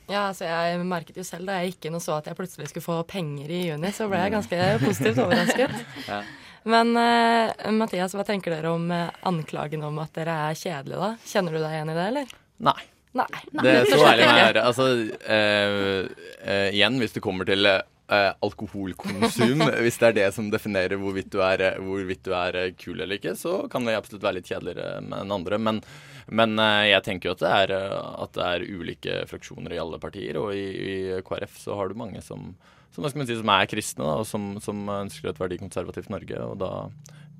Ja, 0.07 0.29
altså 0.29 0.47
jeg 0.47 0.83
merket 0.87 1.17
jo 1.19 1.25
selv 1.27 1.49
da 1.49 1.59
jeg 1.59 1.73
gikk 1.73 1.89
inn 1.89 1.97
og 1.99 2.03
så 2.03 2.15
at 2.21 2.29
jeg 2.29 2.37
plutselig 2.37 2.69
skulle 2.71 2.85
få 2.85 3.01
penger 3.09 3.51
i 3.51 3.63
juni, 3.67 3.91
så 3.91 4.07
ble 4.07 4.21
jeg 4.23 4.35
ganske 4.37 4.67
positivt 4.85 5.23
overrasket. 5.25 5.81
Ja. 6.07 6.21
Men 6.67 6.91
uh, 6.99 7.71
Mathias, 7.71 8.11
hva 8.17 8.25
tenker 8.27 8.51
dere 8.51 8.73
om 8.75 8.89
eh, 8.91 9.11
anklagen 9.29 9.85
om 9.87 10.01
at 10.03 10.11
dere 10.17 10.33
er 10.49 10.57
kjedelige, 10.57 10.99
da? 10.99 11.29
Kjenner 11.29 11.55
du 11.55 11.61
deg 11.61 11.75
igjen 11.77 11.91
i 11.93 11.95
det, 11.95 12.07
eller? 12.11 12.33
Nei. 12.67 12.81
Nei. 13.15 13.27
Det 13.53 13.71
er 13.71 13.87
så 13.87 13.99
ærlig 14.01 14.25
jeg 14.25 14.41
være. 14.41 14.63
Altså, 14.67 14.87
uh, 15.29 16.27
eh, 16.43 16.67
igjen, 16.75 16.99
hvis 16.99 17.15
det 17.15 17.23
kommer 17.23 17.47
til 17.47 17.69
eh, 18.11 18.29
alkoholkonsum, 18.43 19.63
hvis 19.83 19.99
det 20.01 20.09
er 20.09 20.15
det 20.17 20.27
som 20.35 20.49
definerer 20.51 20.99
hvorvidt 21.01 21.31
du 21.33 21.41
er, 21.43 21.63
eh, 21.63 21.81
hvorvidt 21.83 22.23
du 22.27 22.31
er 22.37 22.59
eh, 22.59 22.71
kul 22.79 23.01
eller 23.01 23.19
ikke, 23.19 23.35
så 23.39 23.59
kan 23.71 23.87
det 23.87 23.97
absolutt 23.97 24.25
være 24.25 24.39
litt 24.39 24.49
kjedeligere 24.51 25.01
enn 25.01 25.35
andre. 25.35 25.59
Men, 25.61 25.81
men 26.27 26.55
eh, 26.63 26.87
jeg 26.91 27.05
tenker 27.07 27.29
jo 27.31 27.35
at 27.37 27.43
det, 27.43 27.53
er, 27.65 27.75
at 28.23 28.33
det 28.37 28.47
er 28.47 28.65
ulike 28.67 29.19
fraksjoner 29.31 29.75
i 29.75 29.83
alle 29.83 30.01
partier, 30.03 30.39
og 30.41 30.55
i, 30.55 30.65
i 30.65 31.21
KrF 31.27 31.59
så 31.61 31.77
har 31.79 31.91
du 31.91 31.99
mange 31.99 32.23
som, 32.25 32.51
som, 32.95 33.03
skal 33.03 33.21
man 33.21 33.29
si, 33.29 33.39
som 33.39 33.53
er 33.57 33.69
kristne, 33.69 34.07
da, 34.07 34.17
og 34.23 34.27
som, 34.29 34.49
som 34.63 34.87
ønsker 35.01 35.31
et 35.31 35.43
verdikonservativt 35.43 36.11
Norge. 36.13 36.43
Og 36.47 36.59
da 36.63 36.73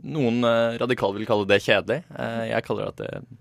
Noen 0.08 0.46
radikale 0.78 1.18
vil 1.18 1.26
kalle 1.26 1.48
det 1.50 1.58
kjedelig. 1.66 2.04
Jeg 2.06 2.64
kaller 2.68 2.86
det 2.86 2.92
at 2.92 3.00
det 3.02 3.38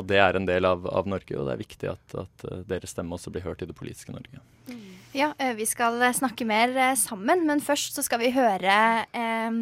at 0.00 0.06
det 0.08 0.20
er 0.22 0.36
en 0.38 0.46
del 0.46 0.64
av, 0.64 0.86
av 0.86 1.08
Norge, 1.10 1.34
og 1.36 1.44
det 1.44 1.52
er 1.52 1.60
viktig 1.60 1.88
at, 1.90 2.14
at 2.22 2.44
deres 2.70 2.94
stemme 2.94 3.18
også 3.18 3.32
blir 3.34 3.44
hørt 3.44 3.60
i 3.60 3.68
det 3.68 3.76
politiske 3.76 4.14
Norge. 4.14 4.40
Ja, 5.12 5.32
eh, 5.38 5.54
vi 5.58 5.66
skal 5.66 5.98
eh, 6.02 6.14
snakke 6.14 6.46
mer 6.46 6.70
eh, 6.76 6.94
sammen, 6.94 7.42
men 7.48 7.62
først 7.62 7.98
så 7.98 8.04
skal 8.06 8.20
vi 8.22 8.30
høre 8.30 8.74
eh, 9.10 9.56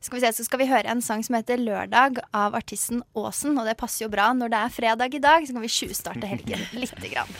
skal 0.00 0.18
vi 0.18 0.22
se, 0.22 0.32
så 0.36 0.46
skal 0.46 0.60
vi 0.62 0.68
høre 0.70 0.90
en 0.90 1.02
sang 1.02 1.22
som 1.26 1.38
heter 1.38 1.58
'Lørdag' 1.58 2.20
av 2.34 2.54
artisten 2.54 3.02
Åsen. 3.14 3.56
Og 3.58 3.66
det 3.66 3.76
passer 3.78 4.04
jo 4.04 4.10
bra 4.12 4.32
når 4.34 4.52
det 4.52 4.58
er 4.60 4.74
fredag 4.74 5.14
i 5.14 5.22
dag, 5.22 5.46
så 5.46 5.54
kan 5.54 5.64
vi 5.64 5.72
tjuvstarte 5.72 6.30
helgen 6.30 6.62
lite 6.82 7.10
grann. 7.10 7.30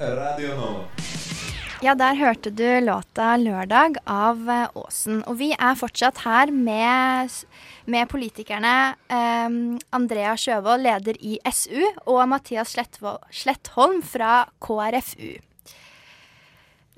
Radio 0.00 0.56
Nova. 0.56 0.84
Ja, 1.80 1.94
der 1.96 2.16
hørte 2.16 2.50
du 2.52 2.80
låta 2.84 3.36
'Lørdag' 3.40 4.00
av 4.04 4.48
Aasen. 4.48 4.76
Åsen. 4.76 5.22
Og 5.28 5.38
vi 5.40 5.52
er 5.52 5.76
fortsatt 5.80 6.24
her 6.24 6.52
med, 6.52 7.32
med 7.86 8.08
politikerne 8.10 8.74
um, 9.08 9.78
Andrea 9.96 10.34
Sjøvold, 10.38 10.84
leder 10.84 11.18
i 11.20 11.38
SU, 11.52 11.80
og 12.06 12.24
Mathias 12.28 12.74
Slettholm 12.74 14.02
fra 14.04 14.42
KrFU. 14.62 15.38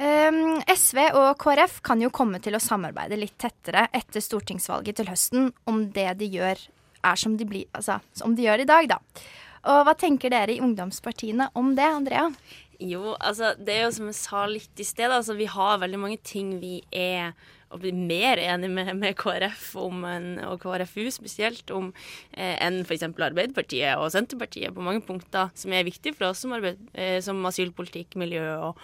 Um, 0.03 0.59
SV 0.67 0.99
og 1.15 1.37
KrF 1.39 1.79
kan 1.87 2.01
jo 2.03 2.11
komme 2.11 2.41
til 2.43 2.57
å 2.57 2.63
samarbeide 2.63 3.19
litt 3.21 3.37
tettere 3.39 3.87
etter 3.95 4.25
stortingsvalget 4.25 4.99
til 4.99 5.11
høsten 5.13 5.53
om 5.71 5.85
det 5.95 6.09
de 6.19 6.31
gjør 6.33 6.59
er 7.03 7.19
som 7.19 7.37
de, 7.37 7.47
blir, 7.47 7.69
altså, 7.77 7.99
som 8.17 8.35
de 8.35 8.47
gjør 8.47 8.63
i 8.65 8.69
dag, 8.69 8.89
da. 8.95 8.99
Og 9.73 9.85
hva 9.87 9.95
tenker 9.99 10.33
dere 10.33 10.57
i 10.57 10.63
ungdomspartiene 10.63 11.51
om 11.59 11.75
det, 11.79 11.87
Andrea? 11.87 12.29
Jo, 12.83 13.15
altså 13.15 13.53
det 13.59 13.77
er 13.77 13.85
jo 13.85 13.95
som 13.95 14.09
jeg 14.11 14.19
sa 14.19 14.45
litt 14.51 14.83
i 14.83 14.87
sted, 14.87 15.13
altså 15.13 15.37
vi 15.39 15.47
har 15.51 15.83
veldig 15.83 16.01
mange 16.03 16.19
ting 16.27 16.57
vi 16.63 16.81
er 16.91 17.37
og 17.73 17.83
blir 17.83 17.97
mer 17.97 18.41
enig 18.43 18.71
med, 18.73 18.93
med 19.01 19.17
KrF 19.19 19.71
en, 19.81 20.29
og 20.47 20.59
KrFU 20.63 21.07
spesielt 21.15 21.73
om 21.75 21.91
eh, 22.37 22.57
enn 22.63 22.83
f.eks. 22.85 23.07
Arbeiderpartiet 23.11 23.97
og 23.97 24.13
Senterpartiet 24.15 24.75
på 24.77 24.85
mange 24.85 25.05
punkter, 25.07 25.51
som 25.59 25.73
er 25.73 25.89
viktige 25.89 26.17
for 26.17 26.31
oss 26.31 26.45
som, 26.45 26.55
arbeid, 26.57 26.81
eh, 26.93 27.19
som 27.25 27.41
asylpolitikk, 27.49 28.19
miljø 28.21 28.45
og, 28.69 28.83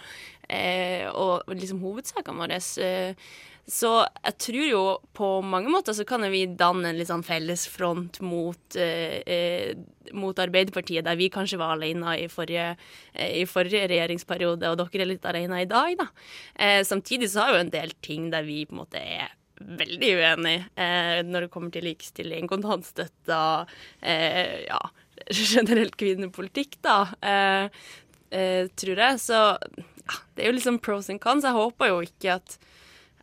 eh, 0.49 1.05
og 1.09 1.47
liksom 1.53 1.83
hovedsakene 1.85 2.41
våre. 2.41 2.59
Eh, 2.83 3.29
så 3.69 3.91
jeg 4.23 4.35
tror 4.41 4.65
jo 4.65 4.83
på 5.17 5.29
mange 5.45 5.69
måter 5.69 5.93
så 5.93 6.05
kan 6.07 6.23
vi 6.31 6.45
danne 6.57 6.89
en 6.89 6.97
litt 6.97 7.09
sånn 7.09 7.25
felles 7.25 7.67
front 7.69 8.19
mot, 8.25 8.75
eh, 8.75 9.19
eh, 9.25 9.73
mot 10.17 10.39
Arbeiderpartiet, 10.41 11.05
der 11.05 11.19
vi 11.19 11.29
kanskje 11.29 11.59
var 11.61 11.75
alene 11.75 12.15
i 12.17 12.27
forrige, 12.31 12.71
eh, 13.13 13.41
i 13.41 13.45
forrige 13.45 13.87
regjeringsperiode, 13.91 14.71
og 14.71 14.79
dere 14.79 15.03
er 15.03 15.11
litt 15.11 15.27
alene 15.29 15.61
i 15.61 15.67
dag, 15.69 15.97
da. 15.99 16.07
Eh, 16.55 16.81
samtidig 16.83 17.29
så 17.29 17.43
har 17.43 17.53
jo 17.53 17.59
en 17.65 17.69
del 17.75 17.93
ting 18.01 18.31
der 18.33 18.47
vi 18.47 18.65
på 18.65 18.73
en 18.73 18.81
måte 18.81 19.03
er 19.03 19.35
veldig 19.59 20.11
uenige 20.15 20.69
eh, 20.79 21.19
når 21.27 21.45
det 21.45 21.51
kommer 21.51 21.71
til 21.71 21.83
likestilling, 21.83 22.47
kontantstøtta, 22.47 23.67
eh, 24.01 24.65
ja, 24.65 24.81
generelt 25.53 25.97
kvinnepolitikk, 25.99 26.79
da, 26.81 27.03
tror 28.29 29.01
jeg. 29.03 29.19
Så 29.19 29.37
ja, 30.09 30.17
det 30.33 30.43
er 30.43 30.49
jo 30.49 30.57
liksom 30.57 30.79
pros 30.79 31.09
and 31.09 31.21
cons. 31.21 31.43
Jeg 31.43 31.57
håper 31.57 31.91
jo 31.91 32.01
ikke 32.05 32.37
at 32.39 32.57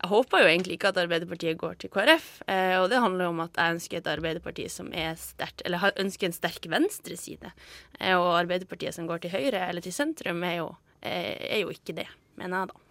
jeg 0.07 0.12
håper 0.12 0.45
jo 0.45 0.47
egentlig 0.47 0.77
ikke 0.77 0.90
at 0.92 0.99
Arbeiderpartiet 1.03 1.59
går 1.59 1.79
til 1.83 1.90
KrF, 1.90 2.27
eh, 2.47 2.77
og 2.79 2.87
det 2.92 3.01
handler 3.03 3.33
om 3.33 3.40
at 3.42 3.59
jeg 3.59 3.75
ønsker 3.75 3.99
et 3.99 4.11
Arbeiderparti 4.12 4.69
som 4.71 4.92
er 4.95 5.16
sterkt, 5.19 5.64
eller 5.66 5.90
ønsker 5.99 6.29
en 6.29 6.37
sterk 6.37 6.69
venstreside. 6.71 7.51
Eh, 7.99 8.14
og 8.14 8.37
Arbeiderpartiet 8.38 8.95
som 8.95 9.09
går 9.11 9.25
til 9.25 9.35
høyre 9.35 9.64
eller 9.66 9.83
til 9.83 9.95
sentrum, 9.97 10.45
er 10.47 10.61
jo, 10.61 10.69
eh, 11.03 11.35
er 11.59 11.64
jo 11.64 11.75
ikke 11.75 11.97
det, 11.99 12.07
mener 12.38 12.62
jeg 12.62 12.71
da. 12.71 12.85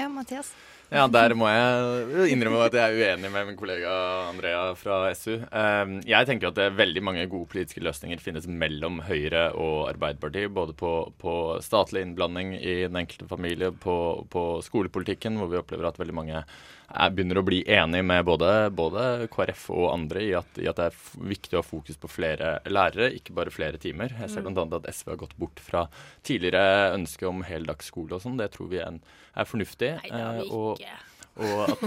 Ja, 0.00 0.08
Mathias? 0.08 0.54
Ja, 0.92 1.06
der 1.08 1.32
må 1.38 1.46
jeg 1.48 2.32
innrømme 2.34 2.66
at 2.66 2.74
jeg 2.76 2.84
er 2.84 3.14
uenig 3.16 3.30
med 3.32 3.46
min 3.48 3.56
kollega 3.56 3.92
Andrea 4.28 4.74
fra 4.76 4.98
SU. 5.16 5.38
Eh, 5.40 5.92
Jeg 6.04 6.28
tenker 6.28 6.50
at 6.50 6.58
det 6.58 6.66
er 6.66 6.76
veldig 6.76 7.02
mange 7.06 7.24
gode 7.32 7.48
politiske 7.48 7.80
løsninger 7.80 8.20
finnes 8.20 8.44
mellom 8.46 9.00
Høyre 9.06 9.46
og 9.56 9.88
Arbeiderpartiet. 9.94 10.52
Både 10.52 10.74
på, 10.76 10.90
på 11.22 11.32
statlig 11.64 12.04
innblanding 12.04 12.52
i 12.60 12.82
den 12.84 13.00
enkelte 13.00 13.24
familie, 13.30 13.72
på, 13.72 13.96
på 14.28 14.44
skolepolitikken, 14.68 15.40
hvor 15.40 15.48
vi 15.54 15.62
opplever 15.62 15.88
at 15.88 15.96
veldig 16.02 16.18
mange 16.18 16.42
er, 16.42 17.08
begynner 17.16 17.40
å 17.40 17.46
bli 17.46 17.62
enig 17.72 18.02
med 18.04 18.26
både, 18.28 18.50
både 18.76 19.06
KrF 19.32 19.70
og 19.72 19.86
andre 19.94 20.26
i 20.26 20.34
at, 20.36 20.60
i 20.60 20.68
at 20.68 20.76
det 20.76 20.90
er 20.90 21.00
viktig 21.32 21.56
å 21.56 21.62
ha 21.62 21.64
fokus 21.64 21.96
på 22.02 22.10
flere 22.12 22.58
lærere, 22.68 23.08
ikke 23.16 23.32
bare 23.40 23.54
flere 23.54 23.80
timer. 23.80 24.12
Jeg 24.20 24.28
ser 24.34 24.44
Mm. 24.44 24.52
bl.a. 24.58 24.68
at 24.82 24.92
SV 24.92 25.14
har 25.14 25.22
gått 25.24 25.36
bort 25.40 25.60
fra 25.64 25.86
tidligere 26.26 26.92
ønske 26.98 27.24
om 27.32 27.40
heldagsskole 27.48 28.18
og 28.18 28.20
sånn. 28.26 28.36
Det 28.36 28.50
tror 28.52 28.68
vi 28.68 28.82
er, 28.82 28.90
en, 28.92 29.00
er 29.38 29.48
fornuftig. 29.48 29.94
Nei, 30.02 30.10
det 30.12 30.20
har 30.20 30.36
vi 30.42 30.44
ikke. 30.50 30.60
og- 30.66 30.81
ikke. 30.82 31.11
At 31.36 31.82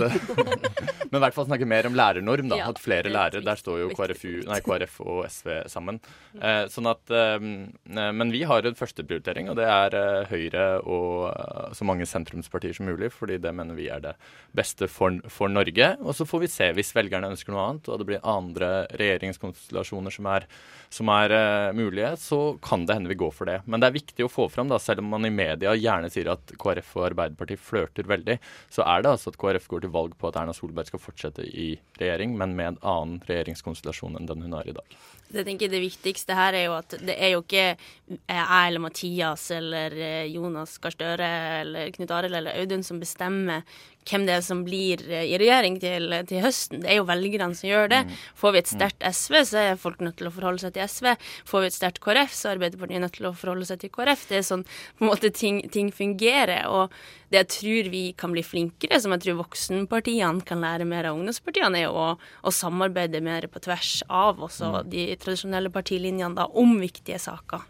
Men 1.12 1.20
i 1.20 1.22
hvert 1.22 1.36
fall 1.36 1.46
snakke 1.48 1.68
mer 1.70 1.86
om 1.88 1.96
lærernorm. 1.96 2.50
da, 2.50 2.58
Ja, 2.60 2.70
At 2.74 2.80
flere 2.82 3.08
er 3.08 3.14
lærere. 3.14 3.44
Der 3.46 3.60
står 3.60 3.78
jo 3.84 3.90
KrFU, 3.96 4.42
nei, 4.50 4.58
KrF 4.66 4.98
og 5.06 5.20
SV 5.30 5.52
sammen. 5.72 6.00
Eh, 6.36 6.66
sånn 6.74 6.90
at, 6.90 7.04
eh, 7.14 7.38
Men 7.86 8.34
vi 8.34 8.42
har 8.44 8.66
en 8.66 8.76
førsteprioritering, 8.76 9.50
og 9.52 9.60
det 9.60 9.68
er 9.70 9.96
eh, 10.00 10.32
Høyre 10.32 10.66
og 10.82 11.30
eh, 11.30 11.70
så 11.78 11.86
mange 11.88 12.08
sentrumspartier 12.10 12.74
som 12.76 12.90
mulig. 12.90 13.12
Fordi 13.14 13.38
det 13.38 13.54
mener 13.56 13.78
vi 13.78 13.88
er 13.94 14.02
det 14.04 14.16
beste 14.56 14.90
for, 14.92 15.22
for 15.30 15.48
Norge. 15.54 15.92
Og 16.02 16.18
så 16.18 16.26
får 16.28 16.44
vi 16.46 16.52
se 16.52 16.72
hvis 16.76 16.92
velgerne 16.98 17.30
ønsker 17.36 17.54
noe 17.54 17.68
annet, 17.70 17.88
og 17.94 18.02
det 18.02 18.10
blir 18.10 18.26
andre 18.26 18.72
regjeringskonstellasjoner 18.98 20.14
som 20.18 20.30
er, 20.34 20.50
som 20.90 21.14
er 21.14 21.36
eh, 21.38 21.70
mulige, 21.78 22.16
så 22.22 22.42
kan 22.66 22.86
det 22.90 22.98
hende 22.98 23.14
vi 23.14 23.20
går 23.22 23.32
for 23.36 23.50
det. 23.52 23.62
Men 23.70 23.80
det 23.84 23.92
er 23.92 23.98
viktig 24.00 24.26
å 24.26 24.32
få 24.32 24.50
fram, 24.52 24.74
da, 24.74 24.82
selv 24.82 25.06
om 25.06 25.14
man 25.14 25.30
i 25.30 25.34
media 25.34 25.78
gjerne 25.78 26.10
sier 26.14 26.34
at 26.34 26.56
KrF 26.60 26.96
og 26.98 27.08
Arbeiderpartiet 27.12 27.62
flørter 27.62 28.10
veldig, 28.10 28.40
så 28.74 28.86
er 28.90 29.06
det 29.06 29.14
altså 29.14 29.35
at 29.36 29.42
KrF 29.42 29.68
går 29.68 29.84
til 29.84 29.94
valg 29.94 30.16
på 30.18 30.30
at 30.30 30.40
Erna 30.40 30.54
Solberg 30.56 30.88
skal 30.90 31.02
fortsette 31.02 31.44
i 31.46 31.74
regjering, 32.00 32.36
men 32.40 32.56
med 32.56 32.74
en 32.74 32.80
annen 32.82 33.20
regjeringskonstellasjon 33.28 34.16
enn 34.20 34.30
den 34.30 34.46
hun 34.46 34.56
har 34.56 34.68
i 34.68 34.76
dag. 34.76 34.98
Jeg 35.34 35.48
tenker 35.48 35.72
det 35.72 35.82
viktigste 35.82 36.38
her 36.38 36.54
er 36.54 36.68
jo 36.68 36.76
at 36.78 36.94
det 37.02 37.16
er 37.18 37.34
jo 37.34 37.42
ikke 37.42 37.66
jeg 37.66 38.68
eller 38.68 38.84
Mathias 38.84 39.50
eller 39.56 39.96
eh, 39.98 40.30
Jonas 40.30 40.78
Gahr 40.78 40.94
Støre 40.94 41.30
eller 41.64 41.90
Knut 41.96 42.14
Arild 42.14 42.38
eller 42.38 42.62
Audun 42.62 42.86
som 42.86 43.02
bestemmer 43.02 43.66
hvem 44.06 44.28
det 44.28 44.36
er 44.36 44.44
som 44.46 44.62
blir 44.66 45.02
eh, 45.10 45.26
i 45.32 45.40
regjering 45.42 45.80
til, 45.82 46.14
til 46.30 46.44
høsten. 46.46 46.84
Det 46.84 46.92
er 46.94 47.00
jo 47.00 47.08
velgerne 47.10 47.58
som 47.58 47.70
gjør 47.70 47.92
det. 47.92 48.02
Får 48.38 48.54
vi 48.54 48.62
et 48.62 48.72
sterkt 48.72 49.06
SV, 49.10 49.40
så 49.50 49.62
er 49.64 49.82
folk 49.82 50.04
nødt 50.06 50.20
til 50.22 50.30
å 50.30 50.34
forholde 50.36 50.62
seg 50.62 50.76
til 50.76 50.86
SV. 50.86 51.12
Får 51.50 51.64
vi 51.64 51.72
et 51.72 51.78
sterkt 51.78 52.02
KrF, 52.06 52.36
så 52.38 52.52
er 52.52 52.60
Arbeiderpartiet 52.60 53.02
nødt 53.02 53.18
til 53.18 53.30
å 53.30 53.36
forholde 53.36 53.68
seg 53.70 53.82
til 53.82 53.94
KrF. 53.96 54.28
Det 54.30 54.40
er 54.40 54.46
sånn 54.46 54.66
på 54.68 55.06
en 55.06 55.12
måte 55.12 55.34
ting, 55.34 55.64
ting 55.74 55.90
fungerer. 55.96 56.70
Og 56.70 56.94
det 57.34 57.42
jeg 57.42 57.52
tror 57.56 57.90
vi 57.92 58.04
kan 58.18 58.34
bli 58.36 58.44
flinkere, 58.46 59.00
som 59.02 59.16
jeg 59.16 59.26
tror 59.26 59.40
voksenpartiene 59.42 60.46
kan 60.46 60.62
lære 60.62 60.86
mer 60.88 61.10
av 61.10 61.18
ungdomspartiene, 61.18 61.82
er 61.82 61.88
jo 61.88 61.98
å, 61.98 62.08
å 62.46 62.54
samarbeide 62.54 63.24
mer 63.26 63.50
på 63.52 63.64
tvers 63.66 63.98
av 64.06 64.44
også 64.46 64.86
de 64.92 65.10
tradisjonelle 65.22 65.72
partilinjene 65.74 66.36
da, 66.38 66.48
om 66.48 66.78
viktige 66.82 67.20
saker. 67.22 67.66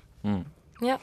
Ja. 0.84 0.98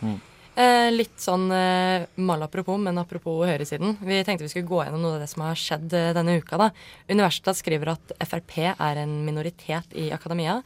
Eh, 0.53 0.91
litt 0.93 1.17
sånn 1.23 1.47
eh, 1.55 2.05
malapropos, 2.21 2.77
men 2.83 3.01
apropos 3.01 3.47
høyresiden. 3.49 3.97
Vi 4.05 4.19
tenkte 4.27 4.45
vi 4.45 4.51
skulle 4.53 4.69
gå 4.69 4.83
gjennom 4.85 5.01
noe 5.01 5.17
av 5.17 5.23
det 5.25 5.31
som 5.33 5.47
har 5.47 5.57
skjedd 5.57 5.95
eh, 5.97 6.11
denne 6.17 6.37
uka. 6.43 6.59
da. 6.61 6.71
Universitet 7.09 7.57
skriver 7.57 7.95
at 7.95 8.13
Frp 8.27 8.59
er 8.73 9.01
en 9.01 9.15
minoritet 9.25 9.97
i 9.97 10.11
akademia. 10.13 10.59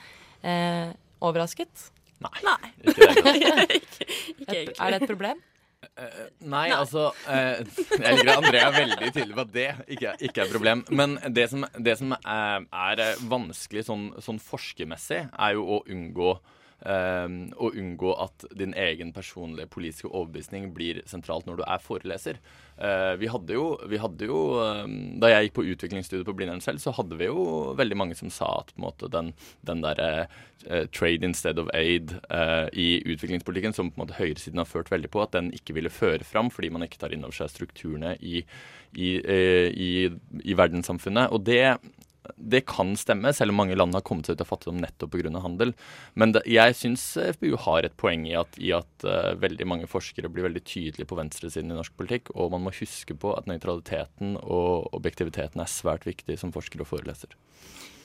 Eh, 0.43 0.91
overrasket? 1.23 1.91
Nei. 2.25 2.73
Ikke 2.83 3.07
det, 3.13 3.37
ikke, 3.37 3.55
ikke, 3.79 4.09
ikke 4.41 4.57
Et, 4.57 4.75
er 4.75 4.97
det 4.97 5.03
et 5.05 5.11
problem? 5.13 5.45
Nei, 6.47 6.67
altså 6.75 7.11
uh, 7.29 7.61
Jeg 8.01 8.17
liker 8.19 8.31
at 8.33 8.41
Andrea 8.41 8.67
er 8.71 8.75
veldig 8.77 9.09
tydelig 9.15 9.37
på 9.37 9.45
at 9.45 9.53
det 9.55 9.67
ikke, 9.95 10.11
er- 10.13 10.23
ikke 10.29 10.43
er 10.43 10.49
et 10.49 10.53
problem. 10.57 10.83
Men 10.91 11.17
det 11.37 11.47
som, 11.53 11.65
det 11.79 11.95
som 12.01 12.15
er, 12.17 12.67
er 12.73 13.03
vanskelig 13.31 13.87
sånn, 13.89 14.07
sånn 14.25 14.41
forskermessig, 14.43 15.23
er 15.33 15.57
jo 15.57 15.67
å 15.77 15.81
unngå 15.93 16.31
uh, 16.37 17.29
å 17.57 17.71
unngå 17.73 18.15
at 18.27 18.49
din 18.59 18.75
egen 18.77 19.13
personlige 19.17 19.71
politiske 19.73 20.11
overbevisning 20.11 20.73
blir 20.77 21.03
sentralt 21.09 21.47
når 21.49 21.63
du 21.63 21.67
er 21.69 21.85
foreleser. 21.85 22.41
Eh, 22.77 23.15
vi 23.17 23.29
hadde 23.33 23.55
jo, 23.57 23.65
vi 23.89 23.97
hadde 23.97 24.27
jo 24.29 24.39
eh, 24.61 24.83
Da 25.17 25.31
jeg 25.31 25.47
gikk 25.47 25.55
på 25.57 25.65
utviklingsstudiet 25.73 26.27
på 26.29 26.35
Blindern 26.37 26.61
selv, 26.61 26.83
så 26.83 26.93
hadde 26.93 27.17
vi 27.17 27.31
jo 27.31 27.73
veldig 27.79 27.97
mange 27.97 28.19
som 28.19 28.29
sa 28.33 28.51
at 28.59 28.75
på 28.75 28.83
en 28.83 28.85
måte 28.85 29.09
den, 29.13 29.31
den 29.65 29.81
derre 29.85 30.27
eh, 30.67 30.85
trade 30.93 31.25
instead 31.25 31.61
of 31.63 31.71
aid 31.73 32.13
eh, 32.29 32.69
i 32.77 32.89
utviklingspolitikken, 33.01 33.73
som 33.73 33.89
på 33.89 33.97
en 33.97 34.05
måte 34.05 34.19
høyresiden 34.19 34.61
har 34.61 34.69
ført 34.69 34.93
veldig 34.93 35.09
på, 35.09 35.25
at 35.25 35.33
den 35.39 35.49
ikke 35.57 35.79
ville 35.79 35.93
føre 35.93 36.27
fram 36.29 36.53
fordi 36.53 36.69
man 36.75 36.85
ikke 36.85 37.01
tar 37.01 37.17
inn 37.17 37.25
over 37.25 37.39
seg 37.39 37.55
strukturene 37.55 38.13
i, 38.21 38.43
i, 38.93 39.11
i, 39.17 39.91
i 40.45 40.59
verdenssamfunnet. 40.61 41.33
Og 41.33 41.49
det 41.49 41.79
det 42.37 42.65
kan 42.69 42.95
stemme, 42.99 43.33
selv 43.37 43.55
om 43.55 43.61
mange 43.63 43.77
land 43.79 43.95
har 43.97 44.05
kommet 44.07 44.29
seg 44.29 44.37
ut 44.37 44.45
av 44.45 44.51
fattigdom 44.51 44.81
nettopp 44.83 45.15
pga. 45.15 45.33
handel. 45.45 45.75
Men 46.15 46.33
det, 46.37 46.45
jeg 46.51 46.77
syns 46.79 47.05
FPU 47.37 47.57
har 47.67 47.87
et 47.87 47.97
poeng 47.97 48.27
i 48.29 48.37
at, 48.39 48.59
i 48.59 48.73
at 48.77 49.07
uh, 49.07 49.35
veldig 49.41 49.67
mange 49.69 49.91
forskere 49.91 50.31
blir 50.33 50.49
veldig 50.49 50.65
tydelige 50.65 51.09
på 51.09 51.19
venstresiden 51.19 51.73
i 51.73 51.79
norsk 51.79 51.97
politikk, 51.97 52.33
og 52.35 52.53
man 52.55 52.67
må 52.67 52.75
huske 52.77 53.15
på 53.15 53.35
at 53.37 53.49
nøytraliteten 53.51 54.37
og 54.43 54.93
objektiviteten 54.97 55.63
er 55.63 55.71
svært 55.71 56.07
viktig 56.09 56.39
som 56.41 56.55
forsker 56.55 56.83
og 56.83 56.91
foreleser. 56.91 57.37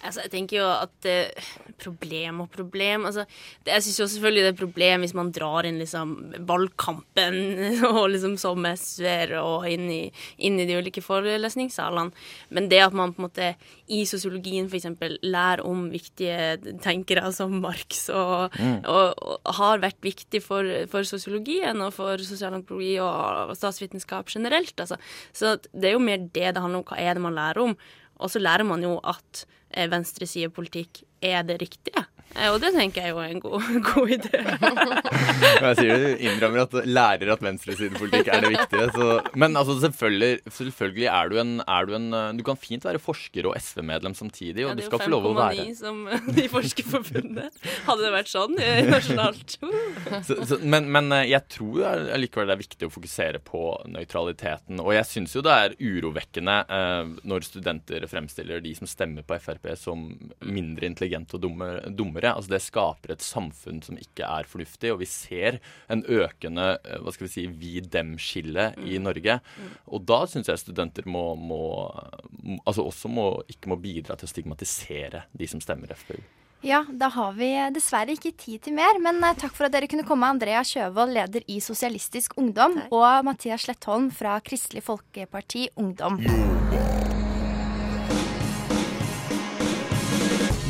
Altså, 0.01 0.23
jeg 0.25 0.31
tenker 0.33 0.57
jo 0.57 0.67
at 0.67 1.07
eh, 1.09 1.49
Problem 1.81 2.41
og 2.43 2.49
problem 2.53 3.05
altså, 3.09 3.25
det, 3.65 3.73
Jeg 3.75 3.85
syns 3.85 3.99
jo 3.99 4.07
selvfølgelig 4.13 4.43
det 4.43 4.49
er 4.49 4.55
et 4.55 4.61
problem 4.61 5.05
hvis 5.05 5.15
man 5.17 5.31
drar 5.33 5.67
inn 5.67 5.79
liksom 5.81 6.15
valgkampen 6.49 7.37
og 7.91 8.03
liksom 8.13 8.35
som 8.41 8.65
SV-er 8.65 9.35
og 9.39 9.67
inn 9.69 9.87
i, 9.93 10.01
inn 10.45 10.59
i, 10.61 10.65
de 10.69 10.77
ulike 10.77 11.03
forelesningssalene. 11.05 12.13
Men 12.53 12.69
det 12.71 12.81
at 12.85 12.97
man 12.97 13.13
på 13.13 13.21
en 13.21 13.27
måte 13.27 13.51
i 13.91 14.03
sosiologien 14.09 14.69
f.eks. 14.69 14.87
lærer 15.25 15.63
om 15.67 15.87
viktige 15.93 16.57
tenkere 16.83 17.31
som 17.35 17.57
Marx, 17.63 18.03
og, 18.13 18.53
mm. 18.57 18.83
og, 18.89 19.21
og 19.21 19.55
har 19.57 19.83
vært 19.83 19.99
viktig 20.05 20.41
for, 20.43 20.67
for, 20.91 21.07
sosiologien 21.07 21.81
og 21.83 21.93
for 21.97 22.21
sosialantropologi 22.25 22.97
og 23.03 23.55
statsvitenskap 23.57 24.31
generelt. 24.31 24.75
Altså. 24.79 24.99
Så 25.33 25.57
det 25.71 25.91
er 25.91 25.97
jo 25.97 26.03
mer 26.03 26.21
det 26.21 26.53
det 26.55 26.63
handler 26.63 26.81
om. 26.81 26.87
Hva 26.87 27.01
er 27.01 27.17
det 27.17 27.25
man 27.25 27.37
lærer 27.37 27.65
om? 27.65 27.75
Og 28.21 28.31
så 28.31 28.41
lærer 28.41 28.67
man 28.67 28.83
jo 28.85 28.97
at 29.03 29.45
venstresidepolitikk 29.75 31.03
er 31.21 31.43
det 31.47 31.61
riktige. 31.61 32.05
Eh, 32.31 32.47
og 32.47 32.61
det 32.63 32.71
tenker 32.75 33.05
jeg 33.05 33.13
jo 33.13 33.19
er 33.21 33.33
en 33.33 33.41
god, 33.43 33.65
god 33.89 34.11
idé. 34.15 34.41
jeg 34.41 35.77
sier 35.79 36.03
du 36.03 36.23
innrømmer 36.27 36.63
at 36.63 36.75
lærer 36.87 37.33
at 37.35 37.43
venstresidepolitikk 37.43 38.31
er 38.31 38.45
det 38.45 38.51
viktige. 38.55 38.87
Så, 38.95 39.09
men 39.35 39.57
altså, 39.59 39.77
selvfølgelig, 39.83 40.39
selvfølgelig 40.59 41.09
er, 41.11 41.31
du 41.31 41.39
en, 41.41 41.53
er, 41.65 41.89
du 41.89 41.95
en, 41.97 42.07
Du 42.37 42.43
kan 42.47 42.59
fint 42.59 42.85
være 42.87 43.01
forsker 43.03 43.49
og 43.49 43.57
SV-medlem 43.59 44.15
samtidig, 44.17 44.65
og 44.65 44.73
ja, 44.73 44.77
du 44.79 44.85
skal 44.87 45.03
få 45.03 45.11
lov 45.11 45.27
å 45.31 45.33
være 45.37 45.57
Det 45.59 45.65
er 45.65 45.71
jo 45.71 45.75
5,9 45.75 46.21
som 46.21 46.37
de 46.37 46.47
Forskerforbundet. 46.51 47.59
Hadde 47.87 48.05
det 48.05 48.13
vært 48.15 48.31
sånn 48.31 48.57
nasjonalt. 48.91 49.57
så, 50.27 50.39
så, 50.47 50.59
men, 50.63 50.87
men, 50.91 51.11
eh, 51.17 51.27
jeg 51.33 51.47
tror 51.51 52.15
likevel 52.21 52.51
det 52.51 52.55
er 52.55 52.63
viktig 52.63 52.87
å 52.87 52.93
fokusere 52.93 53.43
på 53.43 53.65
nøytraliteten. 53.91 54.79
Og 54.83 54.93
jeg 54.95 55.09
syns 55.09 55.35
jo 55.35 55.43
det 55.45 55.57
er 55.65 55.77
urovekkende 55.81 56.57
eh, 56.77 57.13
når 57.27 57.47
studenter 57.47 58.07
fremstiller 58.11 58.63
de 58.63 58.73
som 58.77 58.89
stemmer 58.89 59.25
på 59.27 59.39
Frp 59.41 59.71
som 59.79 60.07
mindre 60.45 60.87
intelligente 60.89 61.37
og 61.37 61.43
dumme, 61.43 61.69
dumme 61.95 62.20
nærmere. 62.21 62.35
Altså 62.35 62.51
det 62.51 62.61
skaper 62.61 63.13
et 63.13 63.21
samfunn 63.21 63.81
som 63.81 63.97
ikke 63.97 64.23
er 64.23 64.47
fornuftig, 64.47 64.91
og 64.91 65.01
vi 65.01 65.05
ser 65.05 65.59
en 65.89 66.03
økende 66.05 66.77
eh, 66.83 66.99
hva 67.01 67.11
skal 67.11 67.27
vi 67.27 67.33
si, 67.33 67.47
vi-dem-skille 67.47 68.73
i 68.77 68.97
mm. 68.97 69.03
Norge. 69.03 69.39
Mm. 69.57 69.71
Og 69.93 70.05
da 70.05 70.25
syns 70.27 70.49
jeg 70.49 70.61
studenter 70.61 71.07
må, 71.07 71.35
må, 71.35 71.89
altså 72.65 72.85
også 72.85 73.09
må, 73.09 73.41
ikke 73.49 73.71
må 73.71 73.79
bidra 73.81 74.15
til 74.15 74.27
å 74.27 74.31
stigmatisere 74.31 75.25
de 75.31 75.47
som 75.47 75.61
stemmer 75.61 75.93
FPU. 75.95 76.19
Ja, 76.61 76.83
da 76.85 77.07
har 77.09 77.31
vi 77.33 77.47
dessverre 77.73 78.13
ikke 78.13 78.35
tid 78.37 78.61
til 78.67 78.75
mer, 78.77 78.99
men 79.01 79.21
eh, 79.23 79.37
takk 79.37 79.55
for 79.57 79.67
at 79.67 79.73
dere 79.73 79.89
kunne 79.89 80.05
komme. 80.05 80.29
Andrea 80.29 80.61
Kjøvold, 80.63 81.15
leder 81.17 81.47
i 81.49 81.61
Sosialistisk 81.63 82.37
Ungdom, 82.37 82.77
og 82.91 83.25
Mathias 83.25 83.65
Slettholm 83.65 84.11
fra 84.13 84.37
Kristelig 84.45 84.85
Folkeparti 84.85 85.71
Ungdom. 85.81 86.21